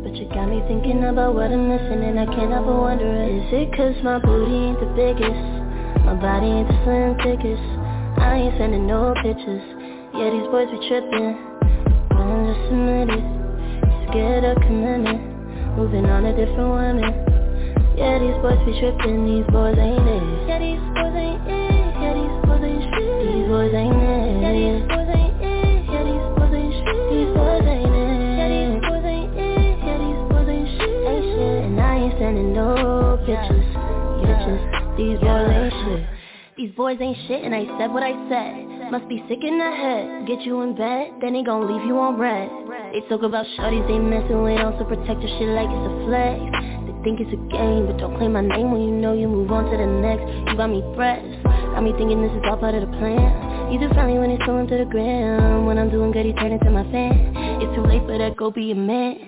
But 0.07 0.15
you 0.15 0.31
got 0.31 0.47
me 0.47 0.63
thinking 0.71 1.03
about 1.03 1.35
what 1.35 1.51
I'm 1.51 1.67
missing 1.67 2.07
and 2.07 2.21
I 2.23 2.27
can't 2.27 2.55
help 2.55 2.67
but 2.67 2.79
wonder 2.79 3.11
Is 3.27 3.51
it 3.51 3.75
cause 3.75 3.99
my 4.05 4.21
booty 4.21 4.71
ain't 4.71 4.79
the 4.79 4.87
biggest? 4.95 6.07
My 6.07 6.15
body 6.15 6.47
ain't 6.47 6.69
the 6.69 6.79
slim 6.87 7.19
thickest 7.19 7.76
I 8.37 8.39
ain't 8.39 8.59
sending 8.59 8.87
no 8.87 9.17
pictures 9.25 9.65
Yeah, 10.13 10.29
these 10.29 10.45
boys 10.53 10.69
be 10.69 10.77
tripping 10.93 11.41
I'm 12.21 12.45
just 12.45 12.69
it 12.69 13.25
Scared 14.13 14.45
of 14.45 14.61
commitment 14.61 15.25
Moving 15.81 16.05
on 16.05 16.29
to 16.29 16.37
different 16.37 16.69
women 16.69 17.17
Yeah, 17.97 18.21
these 18.21 18.37
boys 18.45 18.61
be 18.69 18.77
tripping 18.77 19.25
These 19.25 19.49
boys 19.49 19.81
ain't 19.81 20.05
it 20.05 20.53
Yeah, 20.53 20.61
these 20.61 20.85
boys 20.93 21.17
ain't 21.17 21.49
it 21.49 21.97
Yeah, 21.97 22.13
these 22.13 22.37
boys 22.45 22.61
ain't 22.61 22.85
shit 22.93 23.09
These 23.25 23.49
boys 23.49 23.73
ain't 23.73 24.05
it 24.05 24.37
Yeah, 24.45 24.53
these 24.53 24.85
boys 24.85 25.09
ain't 25.17 25.33
it 25.41 25.81
Yeah, 25.89 26.03
these 26.05 26.29
boys 26.37 26.53
ain't 26.53 26.77
shit 26.77 27.05
These 27.09 27.33
boys 27.33 27.65
ain't 27.73 27.89
it 27.89 28.21
Yeah, 28.37 28.49
these 28.53 28.77
boys 28.85 29.07
ain't 29.17 29.33
it 29.33 29.77
Yeah, 29.81 29.97
these 29.97 30.21
boys 30.29 30.49
ain't 30.53 30.69
shit 30.77 31.09
Ain't 31.09 31.25
shit 31.25 31.59
And 31.73 31.81
I 31.81 32.05
ain't 32.05 32.15
sending 32.21 32.53
no 32.53 33.17
pictures 33.25 33.65
Pictures 34.21 34.61
These 35.01 35.25
boys 35.25 35.49
ain't 35.57 35.73
shit 35.73 36.16
these 36.67 36.75
boys 36.75 36.99
ain't 37.01 37.17
shit 37.29 37.45
and 37.45 37.55
I 37.55 37.63
said 37.79 37.95
what 37.95 38.03
I 38.03 38.11
said. 38.27 38.91
Must 38.91 39.07
be 39.07 39.23
sick 39.29 39.39
in 39.47 39.55
the 39.55 39.71
head. 39.71 40.27
Get 40.27 40.43
you 40.43 40.63
in 40.63 40.75
bed, 40.75 41.15
then 41.23 41.35
they 41.35 41.45
gon' 41.45 41.63
leave 41.63 41.87
you 41.87 41.95
on 41.95 42.19
red. 42.19 42.51
They 42.91 43.07
talk 43.07 43.23
about 43.23 43.47
shorties 43.55 43.87
they 43.87 44.03
messing 44.03 44.43
with 44.43 44.59
Also 44.59 44.83
protect 44.83 45.23
your 45.23 45.31
shit 45.39 45.55
like 45.55 45.71
it's 45.71 45.87
a 45.87 45.95
flex. 46.11 46.43
They 46.91 46.95
think 47.07 47.23
it's 47.23 47.31
a 47.31 47.39
game 47.55 47.87
But 47.87 48.03
don't 48.03 48.19
claim 48.19 48.35
my 48.35 48.43
name 48.43 48.75
when 48.75 48.83
you 48.83 48.91
know 48.91 49.15
you 49.15 49.29
move 49.29 49.53
on 49.53 49.71
to 49.71 49.77
the 49.79 49.87
next. 49.87 50.27
You 50.51 50.59
got 50.59 50.67
me 50.67 50.83
fresh. 50.99 51.23
Got 51.47 51.87
me 51.87 51.95
thinking 51.95 52.19
this 52.19 52.35
is 52.35 52.43
all 52.51 52.59
part 52.59 52.75
of 52.75 52.83
the 52.83 52.91
plan. 52.99 53.71
You 53.71 53.79
just 53.79 53.95
finally 53.95 54.19
when 54.19 54.35
it's 54.35 54.43
going 54.43 54.67
to 54.67 54.77
the 54.77 54.91
ground 54.91 55.71
When 55.71 55.79
I'm 55.79 55.91
doing 55.91 56.11
good, 56.11 56.27
he 56.27 56.35
turn 56.35 56.51
into 56.51 56.71
my 56.71 56.83
fan. 56.91 57.63
It's 57.63 57.71
too 57.79 57.87
late 57.87 58.03
for 58.11 58.19
that, 58.19 58.35
go 58.35 58.51
be 58.51 58.73
a 58.73 58.75
man. 58.75 59.23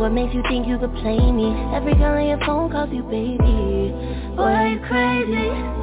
What 0.00 0.16
makes 0.16 0.32
you 0.32 0.40
think 0.48 0.64
you 0.64 0.80
could 0.80 0.96
play 1.04 1.20
me? 1.28 1.52
Every 1.76 1.92
girl 1.92 2.16
on 2.16 2.24
your 2.24 2.40
phone 2.40 2.72
calls 2.72 2.88
you 2.88 3.04
baby. 3.04 3.92
Boy, 4.32 4.48
are 4.48 4.68
you 4.72 4.80
crazy? 4.88 5.79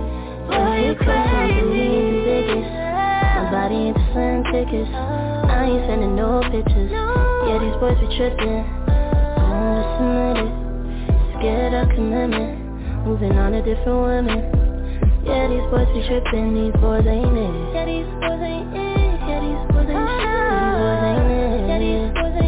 Boy, 0.47 0.87
you 0.87 0.95
crazy. 0.95 2.61
My 2.63 3.51
body 3.51 3.75
ain't 3.75 3.97
slim 4.11 4.43
thickest 4.51 4.91
I 4.91 5.65
ain't 5.65 5.85
sending 5.87 6.15
no 6.15 6.41
pictures. 6.51 6.91
Yeah, 6.91 7.59
these 7.59 7.75
boys 7.79 7.97
be 7.99 8.07
tripping. 8.17 8.63
I'm 8.63 9.59
just 9.75 9.99
admit 10.01 10.37
it 10.43 10.51
Scared 11.39 11.73
of 11.73 11.89
commitment. 11.95 13.05
Moving 13.05 13.37
on 13.37 13.51
to 13.53 13.61
different 13.61 14.27
women. 14.27 14.39
Yeah, 15.25 15.47
these 15.47 15.67
boys 15.71 15.87
be 15.95 16.05
tripping. 16.07 16.55
These 16.55 16.75
boys 16.79 17.05
ain't 17.07 17.37
it. 17.37 17.53
Yeah, 17.73 17.85
these 17.85 18.07
boys 18.19 18.39
ain't 18.39 18.71
it. 18.75 19.19
Yeah, 19.27 19.39
these 19.43 19.63
boys 19.71 19.87
ain't 19.91 19.99
shit 19.99 20.47
These 20.47 20.71
boys 20.79 21.03
ain't 21.07 21.31
it. 21.31 21.67
Yeah, 21.67 21.79
these 21.79 22.11
boys 22.15 22.35
ain't 22.35 22.43
it 22.43 22.46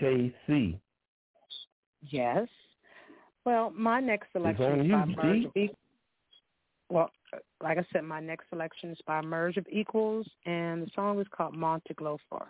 KC. 0.00 0.78
Yes. 2.08 2.48
Well, 3.44 3.72
my 3.76 4.00
next 4.00 4.28
selection 4.32 4.80
is 4.80 4.92
by 4.92 5.04
you, 5.04 5.16
merge 5.16 5.44
of 5.44 5.56
equals. 5.56 5.76
Well, 6.88 7.10
like 7.62 7.78
I 7.78 7.86
said, 7.92 8.04
my 8.04 8.20
next 8.20 8.48
selection 8.50 8.90
is 8.90 8.98
by 9.06 9.20
merge 9.20 9.56
of 9.56 9.66
equals, 9.70 10.26
and 10.46 10.82
the 10.82 10.90
song 10.94 11.20
is 11.20 11.26
called 11.34 11.54
Monte 11.54 11.94
Glofar. 11.94 12.46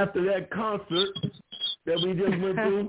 After 0.00 0.24
that 0.24 0.50
concert 0.50 1.08
that 1.84 2.00
we 2.02 2.14
just 2.14 2.40
went 2.40 2.56
through, 2.56 2.88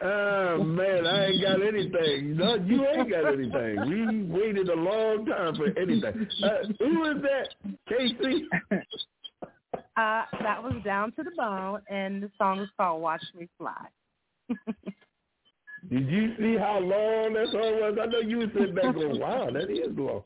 Oh 0.00 0.62
man, 0.62 1.06
I 1.06 1.26
ain't 1.26 1.42
got 1.42 1.60
anything. 1.60 2.36
No, 2.36 2.54
you 2.54 2.86
ain't 2.86 3.10
got 3.10 3.32
anything. 3.32 3.80
We 3.88 4.22
waited 4.22 4.68
a 4.68 4.74
long 4.74 5.26
time 5.26 5.56
for 5.56 5.66
anything. 5.76 6.28
Uh, 6.42 6.68
who 6.78 7.04
is 7.10 7.22
that? 7.22 7.48
Casey? 7.88 8.46
Uh, 9.96 10.22
that 10.40 10.62
was 10.62 10.74
Down 10.84 11.10
to 11.12 11.24
the 11.24 11.32
Bone, 11.36 11.80
and 11.90 12.22
the 12.22 12.30
song 12.38 12.60
is 12.60 12.68
called 12.76 13.02
Watch 13.02 13.24
Me 13.34 13.48
Fly. 13.58 13.74
Did 15.90 16.08
you 16.08 16.34
see 16.38 16.56
how 16.58 16.78
long 16.80 17.32
that 17.34 17.48
song 17.50 17.80
was? 17.80 17.98
I 18.00 18.06
know 18.06 18.18
you 18.18 18.38
were 18.38 18.50
sitting 18.54 18.74
back 18.74 18.94
going, 18.94 19.18
"Wow, 19.20 19.48
that 19.52 19.70
is 19.70 19.96
long." 19.96 20.22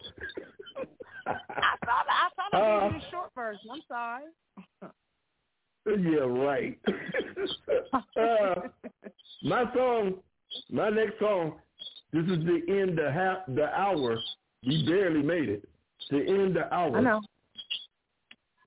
I 1.26 1.34
thought 1.84 2.06
I 2.08 2.28
thought 2.36 2.52
I 2.52 2.80
gave 2.88 2.94
you 2.94 3.00
the 3.00 3.10
short 3.10 3.30
version. 3.34 3.70
I'm 3.70 3.82
sorry. 3.88 4.24
Yeah, 5.86 6.26
right. 6.26 6.78
uh, 8.20 8.68
my 9.44 9.64
song, 9.74 10.14
my 10.70 10.90
next 10.90 11.18
song. 11.20 11.54
This 12.12 12.24
is 12.24 12.44
the 12.44 12.60
end 12.68 12.98
the 12.98 13.10
half 13.12 13.38
the 13.48 13.66
hour. 13.74 14.18
We 14.66 14.84
barely 14.86 15.22
made 15.22 15.48
it. 15.48 15.68
The 16.10 16.18
end 16.18 16.56
the 16.56 16.72
hour. 16.74 16.96
I 16.98 17.00
know. 17.00 17.20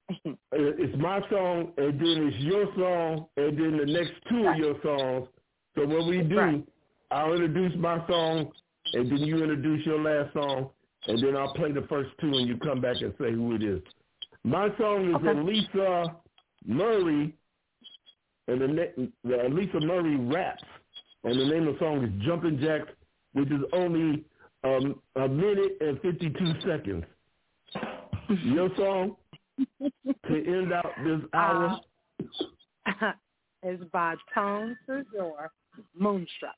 Uh, 0.09 0.33
It's 0.51 0.95
my 0.97 1.19
song, 1.29 1.73
and 1.77 1.99
then 1.99 2.27
it's 2.31 2.37
your 2.37 2.65
song, 2.75 3.27
and 3.37 3.57
then 3.57 3.77
the 3.77 3.85
next 3.85 4.13
two 4.29 4.47
of 4.47 4.57
your 4.57 4.75
songs. 4.81 5.27
So 5.75 5.85
what 5.85 6.07
we 6.07 6.21
do, 6.21 6.37
Right. 6.37 6.63
I'll 7.15 7.31
introduce 7.31 7.71
my 7.77 8.05
song, 8.07 8.51
and 8.91 9.09
then 9.09 9.19
you 9.19 9.37
introduce 9.37 9.85
your 9.85 10.01
last 10.01 10.33
song, 10.33 10.69
and 11.07 11.23
then 11.23 11.37
I'll 11.37 11.53
play 11.53 11.71
the 11.71 11.85
first 11.87 12.09
two, 12.19 12.27
and 12.27 12.45
you 12.45 12.57
come 12.57 12.81
back 12.81 12.97
and 12.99 13.13
say 13.17 13.31
who 13.31 13.55
it 13.55 13.63
is. 13.63 13.81
My 14.43 14.67
song 14.77 15.09
is 15.09 15.15
Okay. 15.15 15.39
Elisa 15.39 16.17
Murray, 16.65 17.33
and 18.49 18.59
the, 18.59 19.09
the 19.23 19.45
Elisa 19.45 19.79
Murray 19.79 20.17
raps, 20.17 20.61
and 21.23 21.39
the 21.39 21.45
name 21.45 21.69
of 21.69 21.75
the 21.75 21.79
song 21.79 22.03
is 22.03 22.25
Jumpin' 22.25 22.59
Jacks, 22.59 22.91
which 23.31 23.49
is 23.49 23.61
only 23.71 24.25
um, 24.65 24.99
a 25.15 25.25
minute 25.25 25.77
and 25.79 26.01
52 26.01 26.53
seconds. 26.67 27.05
Your 28.43 28.69
song 28.75 29.15
to 29.79 30.35
end 30.35 30.73
out 30.73 30.91
this 31.05 31.21
hour. 31.33 31.79
is 33.63 33.79
by 33.93 34.15
Tone 34.33 34.77
Cesar, 34.85 35.49
Moonstruck. 35.97 36.55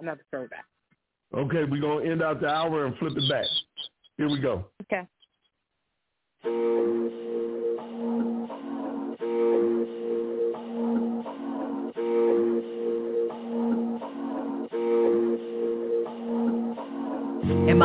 Another 0.00 0.24
throwback. 0.30 0.64
Okay, 1.34 1.64
we're 1.64 1.80
going 1.80 2.04
to 2.04 2.10
end 2.12 2.22
out 2.22 2.40
the 2.40 2.48
hour 2.48 2.86
and 2.86 2.96
flip 2.98 3.12
it 3.16 3.28
back. 3.28 3.46
Here 4.16 4.28
we 4.28 4.40
go. 4.40 4.66
Okay. 4.82 5.06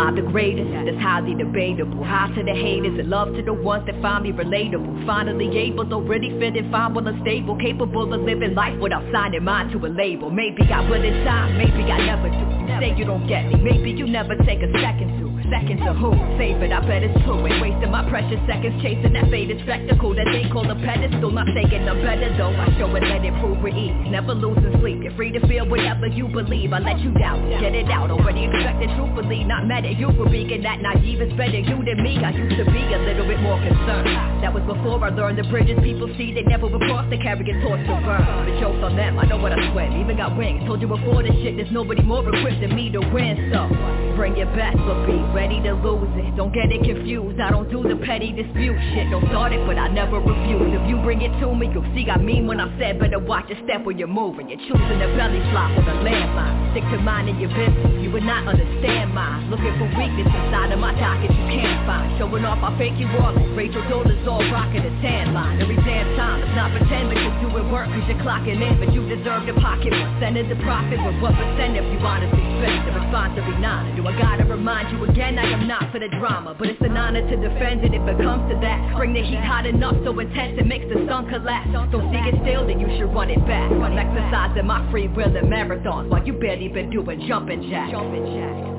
Am 0.02 0.18
I 0.18 0.20
the 0.20 0.28
greatest? 0.28 0.72
That's 0.72 0.98
highly 0.98 1.36
debatable. 1.36 2.04
High 2.04 2.34
to 2.34 2.42
the 2.42 2.58
haters 2.58 2.98
and 2.98 3.08
love 3.08 3.36
to 3.36 3.44
the 3.44 3.54
ones 3.54 3.86
that 3.86 4.02
find 4.02 4.24
me 4.24 4.32
relatable. 4.32 5.06
Finally 5.06 5.56
able, 5.56 5.86
though 5.86 6.02
really 6.02 6.32
fit 6.40 6.58
and 6.58 6.72
fine, 6.72 6.96
well 6.96 7.08
unstable. 7.08 7.56
Capable 7.58 8.12
of 8.12 8.22
living 8.22 8.56
life 8.56 8.80
without 8.80 9.04
signing 9.14 9.44
mine 9.44 9.70
to 9.70 9.86
a 9.86 9.90
label. 9.90 10.32
Maybe 10.32 10.64
I 10.64 10.90
will 10.90 11.04
in 11.04 11.24
time, 11.24 11.56
maybe 11.56 11.92
I 11.92 12.04
never 12.04 12.30
do. 12.30 12.36
You 12.36 12.80
say 12.82 12.98
you 12.98 13.06
don't 13.06 13.28
get 13.28 13.46
me, 13.46 13.62
maybe 13.62 13.92
you 13.92 14.08
never 14.08 14.36
take 14.38 14.64
a 14.64 14.74
second 14.74 15.22
to. 15.22 15.31
Seconds 15.50 15.82
of 15.88 15.98
who? 15.98 16.12
Save 16.38 16.62
it, 16.62 16.72
I 16.72 16.80
bet 16.86 17.04
it's 17.04 17.18
true. 17.26 17.42
Ain't 17.46 17.62
wasting 17.62 17.92
my 17.92 18.08
precious 18.10 18.40
seconds 18.48 18.82
chasing 18.82 19.14
that 19.14 19.30
faded 19.30 19.62
spectacle 19.64 20.14
that 20.16 20.28
they 20.32 20.48
call 20.50 20.70
a 20.70 20.76
pedestal. 20.76 21.32
Not 21.32 21.48
saying 21.56 21.88
I'm 21.88 22.02
better 22.02 22.30
though, 22.38 22.54
I 22.54 22.68
show 22.78 22.88
it, 22.96 23.04
let 23.04 23.26
it 23.26 23.34
prove 23.42 23.60
we 23.62 23.72
eat. 23.72 23.94
Never 24.12 24.34
losing 24.34 24.72
sleep, 24.80 25.04
you're 25.04 25.16
free 25.16 25.32
to 25.32 25.42
feel 25.48 25.68
whatever 25.68 26.08
you 26.08 26.28
believe. 26.28 26.74
I 26.74 26.80
let 26.80 27.00
you 27.00 27.12
doubt, 27.12 27.42
get 27.60 27.74
it 27.74 27.90
out. 27.90 28.12
Already 28.12 28.46
expected 28.46 28.90
truthfully, 28.96 29.44
not 29.44 29.66
mad 29.66 29.86
at 29.86 29.98
you 29.98 30.12
for 30.16 30.30
being 30.30 30.62
that 30.62 30.82
naive. 30.82 31.22
It's 31.22 31.34
better 31.34 31.60
you 31.60 31.78
than 31.84 32.04
me. 32.04 32.20
I 32.24 32.32
used 32.32 32.58
to 32.58 32.66
be 32.72 32.84
a 32.94 33.00
little 33.00 33.26
bit 33.28 33.40
more 33.42 33.60
concerned. 33.60 34.08
That 34.44 34.54
was 34.54 34.64
before 34.64 35.04
I 35.04 35.10
learned 35.10 35.38
the 35.38 35.44
bridges 35.50 35.80
people 35.84 36.08
see. 36.18 36.34
They 36.34 36.44
never 36.44 36.68
will 36.68 36.80
cross, 36.80 37.10
they 37.10 37.18
carry 37.18 37.44
a 37.50 37.56
torch 37.62 37.82
to 37.88 37.96
burn. 38.04 38.24
The 38.46 38.60
joke's 38.60 38.84
on 38.84 38.96
them, 38.96 39.18
I 39.20 39.26
know 39.26 39.38
what 39.38 39.54
I 39.54 39.72
swim. 39.72 40.00
Even 40.00 40.18
got 40.18 40.38
wings. 40.38 40.64
Told 40.68 40.82
you 40.82 40.88
before 40.88 41.24
this 41.24 41.36
shit, 41.44 41.58
there's 41.58 41.72
nobody 41.72 42.02
more 42.02 42.24
equipped 42.24 42.62
than 42.62 42.76
me 42.76 42.90
to 42.92 43.00
win. 43.00 43.52
So 43.54 43.68
bring 44.16 44.36
your 44.38 44.50
best, 44.56 44.78
but 44.78 45.06
be 45.06 45.18
ready 45.34 45.62
to 45.64 45.74
lose 45.74 46.12
it. 46.20 46.36
Don't 46.36 46.54
get 46.54 46.72
it 46.72 46.84
confused. 46.84 47.40
I 47.40 47.50
don't 47.50 47.70
do 47.72 47.84
the 47.84 47.96
petty 48.04 48.32
dispute 48.32 48.76
shit. 48.92 49.10
Don't 49.12 49.26
start 49.32 49.52
it, 49.56 49.64
but 49.66 49.80
I 49.80 49.88
never 49.88 50.20
refuse. 50.20 50.76
If 50.76 50.84
you 50.88 51.00
bring 51.02 51.22
it 51.24 51.32
to 51.40 51.56
me, 51.56 51.72
you'll 51.72 51.88
see 51.96 52.08
I 52.12 52.20
mean 52.20 52.48
when 52.48 52.60
I 52.60 52.68
said 52.78 53.00
better 53.00 53.20
watch 53.20 53.48
your 53.48 53.60
step 53.64 53.84
when 53.88 53.98
you're 53.98 54.12
moving. 54.12 54.52
You're 54.52 54.60
choosing 54.68 55.00
the 55.00 55.08
belly 55.16 55.40
flop 55.52 55.72
or 55.80 55.84
the 55.88 55.96
landmine. 56.04 56.76
Stick 56.76 56.84
to 56.92 57.00
minding 57.00 57.40
your 57.40 57.52
business. 57.56 58.04
You 58.04 58.12
would 58.12 58.28
not 58.28 58.48
understand 58.48 59.16
mine. 59.16 59.48
Looking 59.50 59.72
for 59.80 59.88
weakness 59.96 60.28
inside 60.28 60.72
of 60.72 60.80
my 60.80 60.92
pocket 61.00 61.32
you 61.32 61.46
can't 61.48 61.88
find. 61.88 62.12
Showing 62.20 62.44
off, 62.44 62.60
I 62.60 62.76
fake 62.78 63.00
you 63.00 63.08
all. 63.20 63.32
Rachel 63.56 63.84
Dollars 63.88 64.20
all 64.28 64.44
rocking 64.52 64.84
the 64.84 64.94
tan 65.00 65.34
line. 65.34 65.62
Every 65.62 65.80
damn 65.88 66.12
time. 66.20 66.44
It's 66.44 66.56
not 66.56 66.76
pretend, 66.76 67.08
but 67.08 67.18
you're 67.20 67.40
doing 67.48 67.72
work 67.72 67.88
cause 67.88 68.04
you're 68.08 68.20
clocking 68.20 68.60
in. 68.60 68.76
But 68.84 68.92
you 68.92 69.08
deserve 69.08 69.48
the 69.48 69.56
pocket 69.64 69.96
percent 69.96 70.36
of 70.36 70.52
the 70.52 70.60
profit. 70.60 71.00
But 71.00 71.16
what 71.24 71.34
percent 71.40 71.80
if 71.80 71.88
you 71.88 72.00
honestly 72.04 72.44
spend? 72.60 72.84
The 72.88 72.94
response 73.00 73.40
will 73.40 73.48
be 73.48 73.56
none. 73.64 73.96
Do 73.96 74.04
I 74.08 74.14
gotta 74.20 74.44
remind 74.44 74.92
you 74.92 75.04
again? 75.08 75.21
I 75.22 75.54
am 75.54 75.68
not 75.68 75.92
for 75.92 76.00
the 76.00 76.10
drama. 76.10 76.56
But 76.58 76.68
it's 76.70 76.82
an 76.82 76.98
honor 76.98 77.22
to 77.22 77.36
defend 77.38 77.86
it 77.86 77.94
if 77.94 78.02
it 78.02 78.18
comes 78.18 78.52
to 78.52 78.60
that. 78.62 78.96
Bring 78.96 79.14
the 79.14 79.22
heat 79.22 79.44
hot 79.44 79.66
enough 79.66 79.96
so 80.04 80.18
intense 80.20 80.58
it 80.60 80.66
makes 80.66 80.86
the 80.90 81.06
sun 81.08 81.30
collapse. 81.30 81.70
Don't 81.72 81.92
see 81.92 82.18
it 82.18 82.36
still, 82.42 82.66
then 82.68 82.80
you 82.80 82.88
should 82.98 83.14
run 83.14 83.30
it 83.30 83.40
back. 83.46 83.72
I'm 83.72 83.98
exercising 83.98 84.66
my 84.66 84.90
free 84.92 85.08
will 85.08 85.36
in 85.36 85.46
marathons 85.46 86.10
while 86.10 86.26
you 86.26 86.34
barely 86.34 86.68
been 86.68 86.90
doing 86.90 87.26
jumping 87.28 87.70
jacks. 87.70 88.71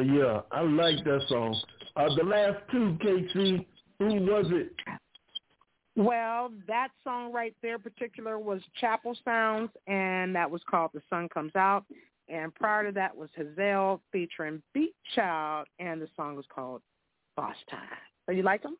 Yeah, 0.00 0.14
yeah, 0.14 0.40
I 0.52 0.62
like 0.62 1.04
that 1.04 1.20
song. 1.28 1.60
Uh, 1.96 2.14
the 2.16 2.24
last 2.24 2.58
two, 2.70 2.96
KC, 3.02 3.66
who 3.98 4.06
was 4.06 4.46
it? 4.50 4.72
Well, 5.96 6.52
that 6.68 6.88
song 7.02 7.32
right 7.32 7.56
there, 7.60 7.78
particular, 7.78 8.38
was 8.38 8.60
Chapel 8.80 9.16
Sounds, 9.24 9.70
and 9.88 10.34
that 10.34 10.48
was 10.48 10.62
called 10.70 10.90
"The 10.94 11.02
Sun 11.10 11.28
Comes 11.30 11.56
Out." 11.56 11.84
And 12.28 12.54
prior 12.54 12.86
to 12.86 12.92
that 12.92 13.16
was 13.16 13.30
Hazel 13.34 14.00
featuring 14.12 14.62
Beat 14.74 14.94
Child, 15.14 15.66
and 15.80 16.00
the 16.00 16.08
song 16.14 16.36
was 16.36 16.44
called 16.54 16.82
"Boss 17.36 17.56
Time." 17.68 17.80
So 18.26 18.32
you 18.32 18.42
like 18.42 18.62
them? 18.62 18.76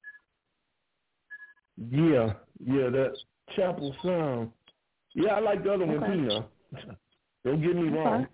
Yeah, 1.91 2.35
yeah, 2.65 2.91
that 2.91 3.17
Chapel 3.57 3.95
Sound. 4.03 4.53
Yeah, 5.15 5.35
I 5.35 5.41
like 5.41 5.65
the 5.65 5.73
other 5.73 5.87
one 5.87 6.01
too. 6.01 6.23
Now, 6.23 6.49
don't 7.45 7.63
get 7.63 7.75
me 7.75 7.89
wrong. 7.89 8.23
Okay. 8.23 8.33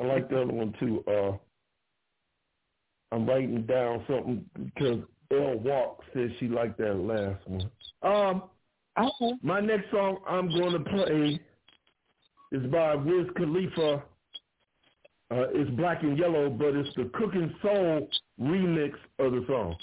I 0.00 0.04
like 0.04 0.28
the 0.28 0.42
other 0.42 0.52
one 0.52 0.74
too. 0.78 1.04
Uh, 1.06 1.36
I'm 3.12 3.26
writing 3.26 3.62
down 3.66 4.04
something 4.08 4.44
because 4.56 5.00
Elle 5.30 5.58
Walk 5.58 6.02
says 6.14 6.30
she 6.38 6.48
liked 6.48 6.78
that 6.78 6.94
last 6.94 7.46
one. 7.46 7.70
Um, 8.02 8.44
okay. 8.98 9.32
my 9.42 9.60
next 9.60 9.90
song 9.90 10.18
I'm 10.28 10.48
going 10.48 10.72
to 10.72 10.90
play 10.90 11.40
is 12.52 12.70
by 12.70 12.94
Wiz 12.94 13.26
Khalifa. 13.36 14.02
Uh, 15.30 15.48
it's 15.54 15.70
Black 15.70 16.02
and 16.02 16.18
Yellow, 16.18 16.50
but 16.50 16.74
it's 16.74 16.94
the 16.96 17.04
Cookin 17.14 17.54
Soul 17.62 18.08
remix 18.40 18.92
of 19.18 19.32
the 19.32 19.44
song. 19.46 19.74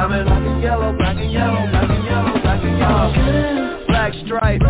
Diamonds. 0.00 0.30
I'm 0.30 0.42
black 0.42 0.46
and 0.46 0.62
yellow, 0.62 0.96
black 0.96 1.16
and 1.16 1.32
yellow, 1.32 1.70
black 1.70 1.90
and 1.90 2.04
yellow, 2.04 2.40
black 2.40 2.62
and 2.64 2.78
yellow. 2.78 3.86
Black 3.88 4.12
stripe, 4.24 4.62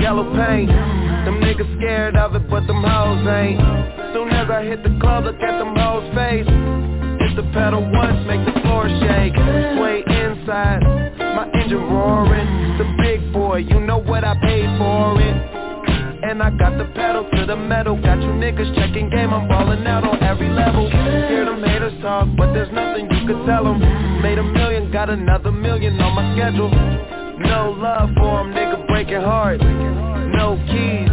yellow 0.00 0.24
paint. 0.34 0.70
Them 0.70 1.40
niggas 1.40 1.76
scared 1.78 2.16
of 2.16 2.34
it, 2.34 2.48
but 2.48 2.66
them 2.66 2.82
hoes 2.82 3.26
ain't. 3.28 3.60
Soon 4.14 4.28
as 4.30 4.48
I 4.50 4.64
hit 4.64 4.82
the 4.82 4.96
club, 5.00 5.24
look 5.24 5.40
at 5.40 5.58
them 5.58 5.74
hoes' 5.76 6.08
face. 6.14 6.46
Hit 6.46 7.36
the 7.36 7.44
pedal 7.52 7.82
once, 7.92 8.26
make 8.26 8.44
the 8.44 8.60
floor 8.62 8.88
shake. 8.88 9.34
Sway 9.76 10.04
inside, 10.06 10.80
my 11.18 11.50
engine 11.54 11.82
roaring. 11.82 12.78
The 12.78 12.86
big 13.02 13.32
boy, 13.32 13.58
you 13.58 13.80
know 13.80 13.98
what 13.98 14.24
I 14.24 14.34
paid 14.40 14.68
for 14.78 15.20
it. 15.20 15.63
And 16.34 16.42
I 16.42 16.50
got 16.50 16.76
the 16.76 16.84
pedal 16.98 17.30
to 17.30 17.46
the 17.46 17.54
metal. 17.54 17.94
Got 17.94 18.18
you 18.18 18.26
niggas 18.42 18.74
checking 18.74 19.08
game, 19.08 19.32
I'm 19.32 19.46
balling 19.46 19.86
out 19.86 20.02
on 20.02 20.20
every 20.20 20.48
level. 20.48 20.90
Hear 20.90 21.44
them 21.44 21.62
haters 21.62 21.94
talk, 22.02 22.26
but 22.36 22.52
there's 22.52 22.72
nothing 22.72 23.06
you 23.08 23.24
could 23.28 23.46
tell 23.46 23.62
them 23.62 23.78
Made 24.20 24.38
a 24.38 24.42
million, 24.42 24.90
got 24.90 25.10
another 25.10 25.52
million 25.52 25.94
on 26.00 26.12
my 26.12 26.34
schedule. 26.34 26.70
No 27.38 27.70
love 27.78 28.10
for 28.18 28.40
'em, 28.40 28.52
nigga 28.52 28.84
breaking 28.88 29.22
hearts 29.22 29.62
No 29.62 30.58
keys, 30.66 31.08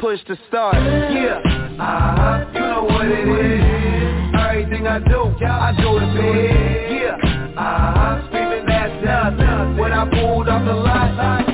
push 0.00 0.24
to 0.24 0.38
start. 0.48 0.76
Yeah, 0.76 1.36
uh-huh, 1.78 2.46
you 2.54 2.60
know 2.60 2.84
what 2.84 3.04
it 3.08 3.28
is. 3.28 4.40
Everything 4.40 4.86
I 4.86 5.00
do, 5.00 5.36
I 5.44 5.76
do 5.76 5.98
it. 5.98 6.08
Big 6.16 7.02
Yeah, 7.02 7.60
uh-huh, 7.60 8.26
screaming 8.28 8.64
that's 8.64 9.04
done 9.04 9.76
When 9.76 9.92
I 9.92 10.08
pulled 10.08 10.48
off 10.48 10.64
the 10.64 10.72
lot, 10.72 11.45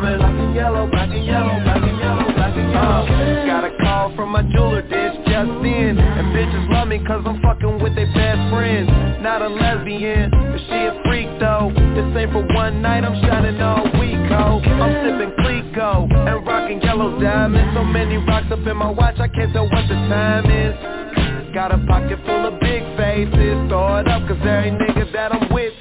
diamonds 0.00 0.22
black 0.22 0.34
and 0.34 0.54
yellow, 0.54 0.86
black 0.90 1.10
and 1.10 1.24
yellow, 1.24 1.60
black 1.64 1.82
and 1.82 1.98
yellow, 1.98 2.32
black 2.32 2.56
and 2.56 2.70
yellow. 2.72 3.06
Oh, 3.08 3.46
Got 3.46 3.64
a 3.64 3.72
call 3.82 4.16
from 4.16 4.30
my 4.30 4.42
jeweler, 4.42 4.82
this 4.82 5.16
just 5.28 5.50
in. 5.64 5.98
And 5.98 6.26
bitches 6.34 6.70
love 6.70 6.88
me 6.88 6.98
cause 7.06 7.22
I'm 7.26 7.40
fucking 7.42 7.82
with 7.82 7.94
their 7.94 8.10
best 8.14 8.40
friends. 8.52 8.88
Not 9.22 9.42
a 9.42 9.48
lesbian, 9.48 10.30
but 10.30 10.60
she 10.68 10.78
a 10.88 11.00
freak 11.04 11.28
though. 11.38 11.72
This 11.94 12.08
ain't 12.16 12.32
for 12.32 12.46
one 12.54 12.80
night, 12.80 13.04
I'm 13.04 13.20
shining 13.20 13.60
all 13.60 13.84
week, 14.00 14.20
ho. 14.32 14.60
I'm 14.64 14.92
sipping 15.04 15.34
Clicquot 15.44 16.08
and 16.10 16.46
rocking 16.46 16.80
yellow 16.80 17.20
diamonds. 17.20 17.76
So 17.76 17.84
many 17.84 18.16
rocks 18.16 18.50
up 18.50 18.66
in 18.66 18.76
my 18.76 18.90
watch, 18.90 19.18
I 19.18 19.28
can't 19.28 19.52
tell 19.52 19.64
what 19.64 19.84
the 19.88 19.98
time 20.08 20.46
is. 20.48 21.52
Got 21.52 21.72
a 21.72 21.78
pocket 21.86 22.18
full 22.24 22.46
of 22.46 22.60
big 22.60 22.82
faces. 22.96 23.58
Throw 23.68 23.98
it 23.98 24.08
up 24.08 24.22
cause 24.28 24.38
every 24.40 24.70
nigga 24.70 25.12
that 25.12 25.34
I'm 25.34 25.52
with 25.52 25.74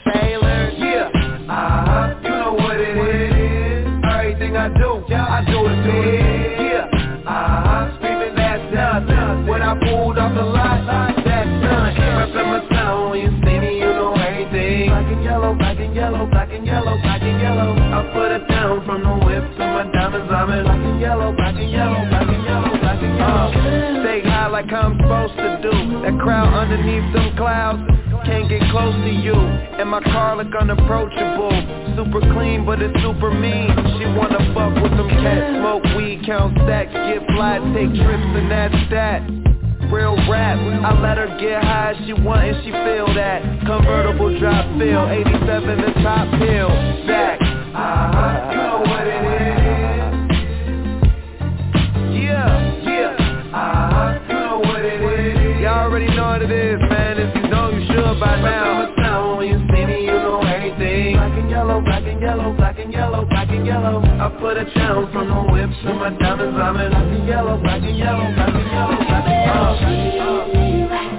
diamonds 20.40 20.64
black 20.64 20.80
and 20.80 21.02
yellow, 21.02 21.36
black 21.36 21.56
and 21.56 21.72
yellow, 21.72 22.00
black 22.08 22.28
and 22.32 22.44
yellow, 22.48 22.72
black 22.80 23.02
and 23.04 23.16
yellow. 23.20 23.52
Stay 24.04 24.22
high 24.24 24.48
like 24.48 24.72
I'm 24.72 24.96
supposed 24.96 25.36
to 25.36 25.60
do. 25.60 25.74
That 26.00 26.16
crowd 26.24 26.54
underneath 26.56 27.12
them 27.12 27.36
clouds 27.36 27.84
can't 28.24 28.48
get 28.48 28.64
close 28.72 28.96
to 29.04 29.12
you. 29.12 29.36
And 29.36 29.90
my 29.90 30.00
car 30.00 30.38
look 30.38 30.56
unapproachable. 30.56 31.52
Super 32.00 32.24
clean 32.32 32.64
but 32.66 32.82
it's 32.82 32.96
super 33.04 33.32
mean. 33.32 33.68
She 34.00 34.08
wanna 34.16 34.40
fuck 34.56 34.80
with 34.80 34.96
them 34.96 35.10
cats 35.20 35.60
Smoke 35.60 35.84
weed, 36.00 36.24
count 36.26 36.56
stacks 36.64 36.94
Get 36.94 37.20
fly, 37.36 37.60
take 37.76 37.92
trips 38.00 38.32
and 38.40 38.48
that's 38.48 38.80
that. 38.96 39.20
Real 39.92 40.16
rap, 40.30 40.56
I 40.56 40.96
let 41.02 41.18
her 41.18 41.28
get 41.36 41.64
high 41.64 42.00
She 42.06 42.14
want 42.14 42.48
and 42.48 42.56
she 42.64 42.72
feel 42.72 43.12
that. 43.12 43.44
Convertible 43.68 44.40
drop 44.40 44.64
feel 44.80 45.04
87 45.04 45.84
the 45.84 45.92
top 46.00 46.32
hill. 46.40 46.72
Zach. 47.08 47.42
Uh-huh, 47.76 48.69
by 58.20 58.42
now. 58.42 59.38
When 59.38 59.48
you 59.48 59.60
see 59.72 59.86
me, 59.86 60.04
you 60.04 60.12
know 60.12 60.42
everything. 60.42 61.16
Black 61.16 61.40
and 61.40 61.50
yellow, 61.50 61.82
black 61.82 62.04
and 62.04 62.22
yellow, 62.22 62.54
black 62.54 62.78
and 62.80 62.92
yellow, 62.92 63.26
black 63.26 63.50
and 63.50 63.66
yellow. 63.66 64.02
I 64.04 64.30
put 64.40 64.58
a 64.58 64.66
down 64.76 65.12
from 65.14 65.28
the 65.28 65.54
whips 65.54 65.76
to 65.84 65.94
my 65.94 66.10
diamonds 66.20 66.60
I'm 66.60 66.76
in. 66.76 66.92
Black 66.92 67.04
and 67.08 67.28
yellow, 67.28 67.58
black 67.58 67.82
and 67.82 67.98
yellow, 67.98 68.36
black 68.36 68.54
and 68.54 68.72
yellow, 68.72 68.98
black 68.98 69.26
and 69.26 70.16
yellow. 70.16 70.40
You 71.10 71.19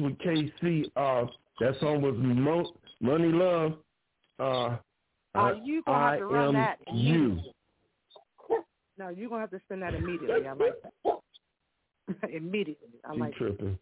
with 0.00 0.18
KC. 0.18 0.90
Uh, 0.96 1.26
that 1.60 1.78
song 1.80 2.02
was 2.02 2.14
Mo- 2.18 2.72
Money 3.00 3.28
Love. 3.32 3.74
Uh, 4.38 4.76
uh, 5.38 5.52
you 5.62 5.82
gonna 5.86 5.98
I 5.98 6.10
have 6.10 6.18
to 6.20 6.26
run 6.26 6.54
that. 6.54 6.78
You. 6.92 7.38
No, 8.98 9.08
you're 9.08 9.30
gonna 9.30 9.40
have 9.40 9.50
to 9.52 9.60
send 9.66 9.80
that 9.82 9.94
immediately. 9.94 10.46
I 10.46 10.52
like 10.52 10.74
that. 10.82 12.30
immediately. 12.30 12.88
I 13.02 13.14
like 13.14 13.32
you 13.40 13.46
tripping. 13.46 13.78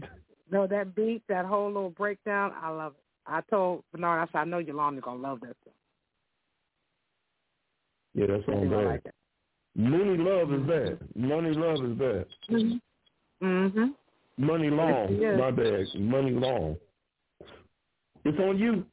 That. 0.00 0.10
No, 0.52 0.66
that 0.68 0.94
beat, 0.94 1.22
that 1.28 1.46
whole 1.46 1.66
little 1.66 1.90
breakdown, 1.90 2.52
I 2.62 2.68
love 2.70 2.92
it. 2.92 3.02
I 3.26 3.40
told 3.50 3.82
Bernard, 3.90 4.20
I 4.28 4.32
said, 4.32 4.38
I 4.38 4.44
know 4.44 4.58
Yolanda's 4.58 5.02
gonna 5.04 5.20
love 5.20 5.40
that 5.40 5.56
song. 5.64 5.74
Yeah, 8.14 8.26
that's 8.28 8.44
all 8.48 8.64
bad. 8.68 8.86
Like 8.86 9.02
that. 9.04 9.14
Money 9.76 10.16
love 10.16 10.52
is 10.52 10.60
bad. 10.62 10.98
Money 11.16 11.52
love 11.52 11.84
is 11.84 11.98
bad. 11.98 12.26
Mhm. 12.50 12.80
Mhm. 13.42 13.94
Money 14.40 14.70
Long. 14.70 15.18
Yes. 15.20 15.38
My 15.38 15.50
bad. 15.50 15.86
Money 15.96 16.30
Long. 16.30 16.76
It's 18.24 18.38
on 18.38 18.58
you. 18.58 18.86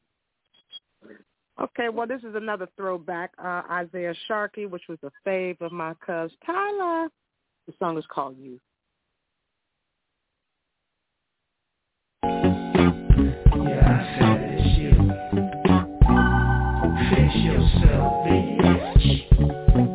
Okay, 1.59 1.87
well, 1.89 2.05
this 2.05 2.21
is 2.21 2.35
another 2.35 2.67
throwback. 2.75 3.31
Uh, 3.41 3.63
Isaiah 3.71 4.13
Sharkey, 4.27 4.65
which 4.65 4.83
was 4.89 4.99
a 5.03 5.11
fave 5.27 5.59
of 5.61 5.71
my 5.71 5.93
cuz 6.05 6.31
Tyler. 6.45 7.07
The 7.65 7.73
song 7.79 7.97
is 7.97 8.05
called 8.09 8.37
You. 8.37 8.59
Yeah, 12.23 12.29
I 13.87 14.19
said 14.19 14.39
it's 14.51 14.77
you. 14.77 14.91
Fix 17.09 17.35
yourself, 17.35 18.27
bitch. 18.27 19.86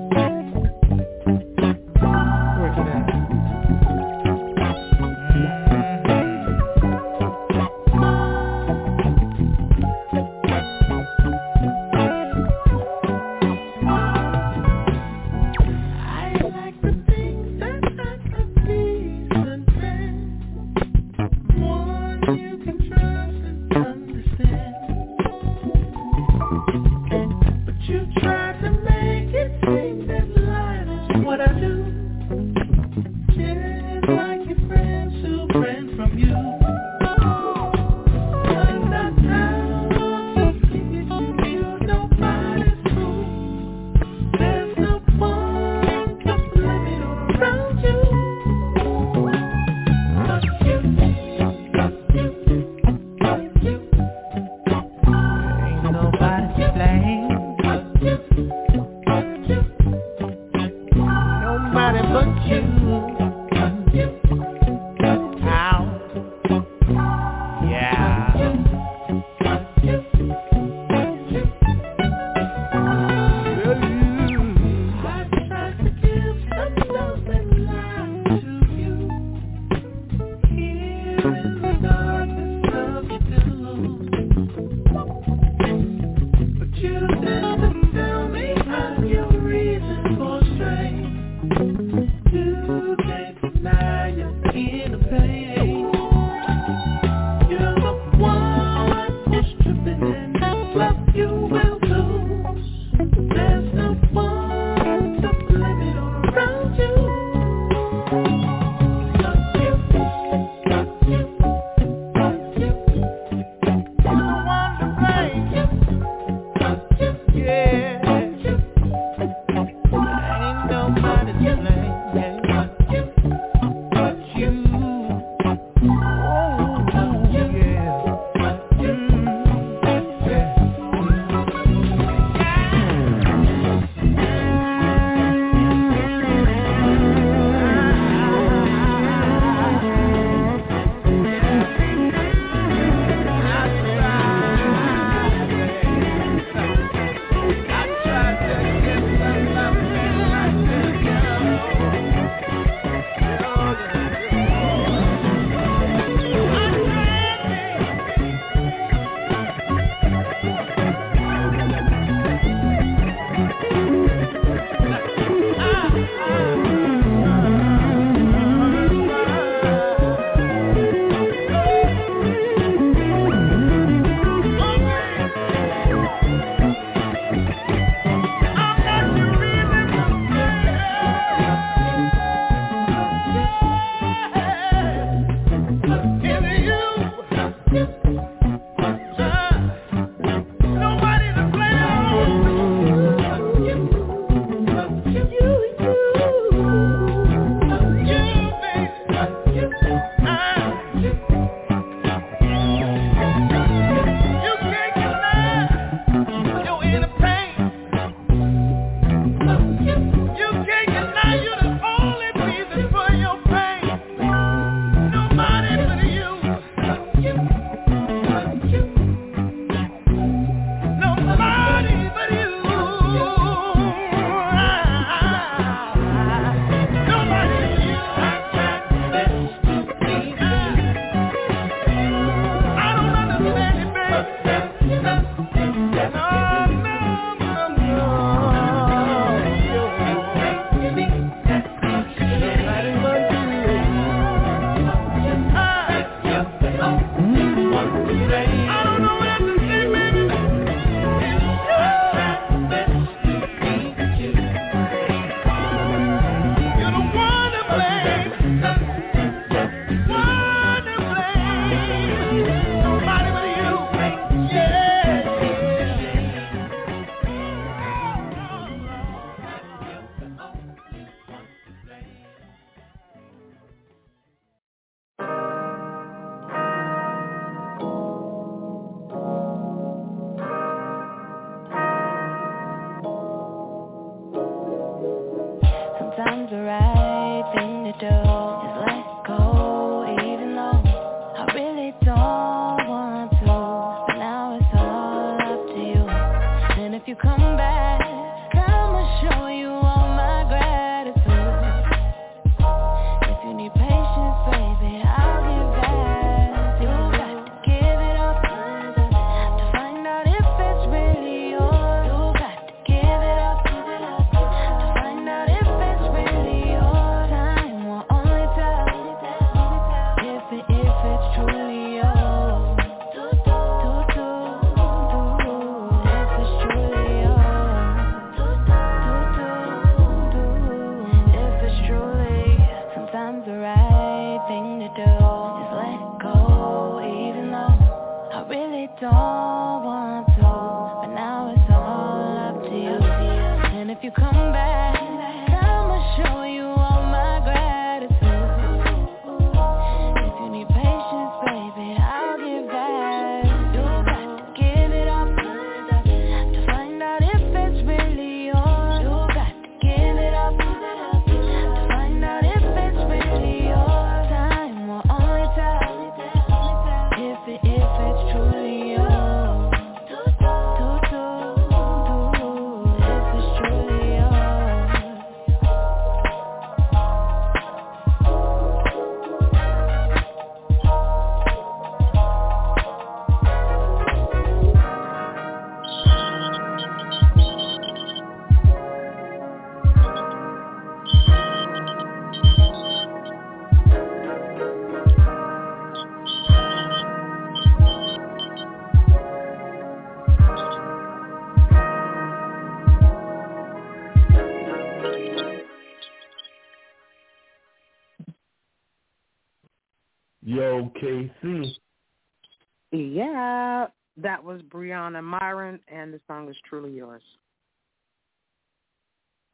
Brianna 415.13 415.23
Myron, 415.23 415.81
and 415.89 416.13
the 416.13 416.21
song 416.27 416.49
is 416.49 416.57
truly 416.69 416.93
yours. 416.93 417.23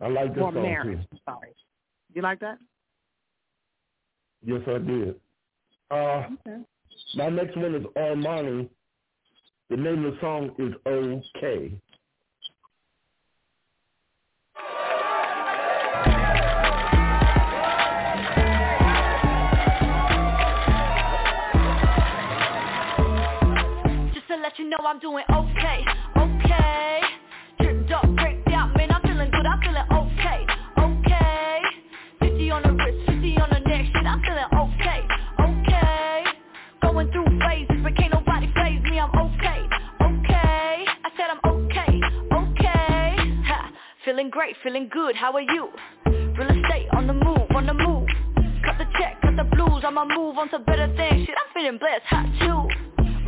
I 0.00 0.08
like 0.08 0.34
this 0.34 0.42
Or 0.42 0.52
song 0.52 0.62
Marin, 0.62 1.06
too. 1.10 1.18
sorry. 1.24 1.50
You 2.14 2.22
like 2.22 2.40
that? 2.40 2.58
Yes, 4.44 4.60
I 4.66 4.78
did. 4.78 5.20
Uh, 5.90 6.28
Okay. 6.46 6.62
my 7.14 7.28
next 7.28 7.56
one 7.56 7.74
is 7.74 7.84
Armani. 7.96 8.68
The 9.70 9.76
name 9.76 10.04
of 10.04 10.14
the 10.14 10.20
song 10.20 10.54
is 10.58 10.74
OK. 10.86 11.72
You 24.58 24.68
know 24.68 24.76
I'm 24.84 24.98
doing 24.98 25.22
okay, 25.30 25.84
okay. 26.16 27.00
Dripped 27.60 27.92
up, 27.92 28.04
breaked 28.16 28.48
out, 28.48 28.76
man, 28.76 28.90
I'm 28.90 29.02
feeling 29.02 29.30
good, 29.30 29.46
I'm 29.46 29.60
feeling 29.60 29.86
okay, 29.92 30.46
okay. 30.78 31.60
50 32.18 32.50
on 32.50 32.62
the 32.62 32.72
wrist, 32.72 33.06
50 33.06 33.36
on 33.38 33.50
the 33.50 33.60
neck, 33.68 33.86
shit, 33.86 34.04
I'm 34.04 34.20
feeling 34.20 34.50
okay, 34.58 35.06
okay. 35.38 36.24
Going 36.82 37.12
through 37.12 37.26
phases, 37.38 37.76
but 37.84 37.96
can't 37.96 38.12
nobody 38.12 38.50
phase 38.54 38.82
me, 38.90 38.98
I'm 38.98 39.10
okay, 39.10 39.62
okay. 40.02 40.84
I 41.04 41.10
said 41.16 41.30
I'm 41.30 41.40
okay, 41.44 42.00
okay. 42.32 43.16
Ha, 43.46 43.70
feeling 44.04 44.28
great, 44.28 44.56
feeling 44.64 44.88
good, 44.92 45.14
how 45.14 45.32
are 45.34 45.40
you? 45.40 45.68
Real 46.06 46.50
estate 46.50 46.88
on 46.94 47.06
the 47.06 47.14
move, 47.14 47.46
on 47.54 47.66
the 47.66 47.74
move. 47.74 48.08
Cut 48.64 48.76
the 48.78 48.86
check, 48.98 49.20
cut 49.22 49.36
the 49.36 49.44
blues, 49.44 49.84
I'ma 49.86 50.04
move 50.04 50.36
on 50.36 50.50
to 50.50 50.58
better 50.58 50.88
things, 50.96 51.26
shit, 51.26 51.36
I'm 51.38 51.54
feeling 51.54 51.78
blessed, 51.78 52.02
hot 52.06 52.26
too. 52.40 52.67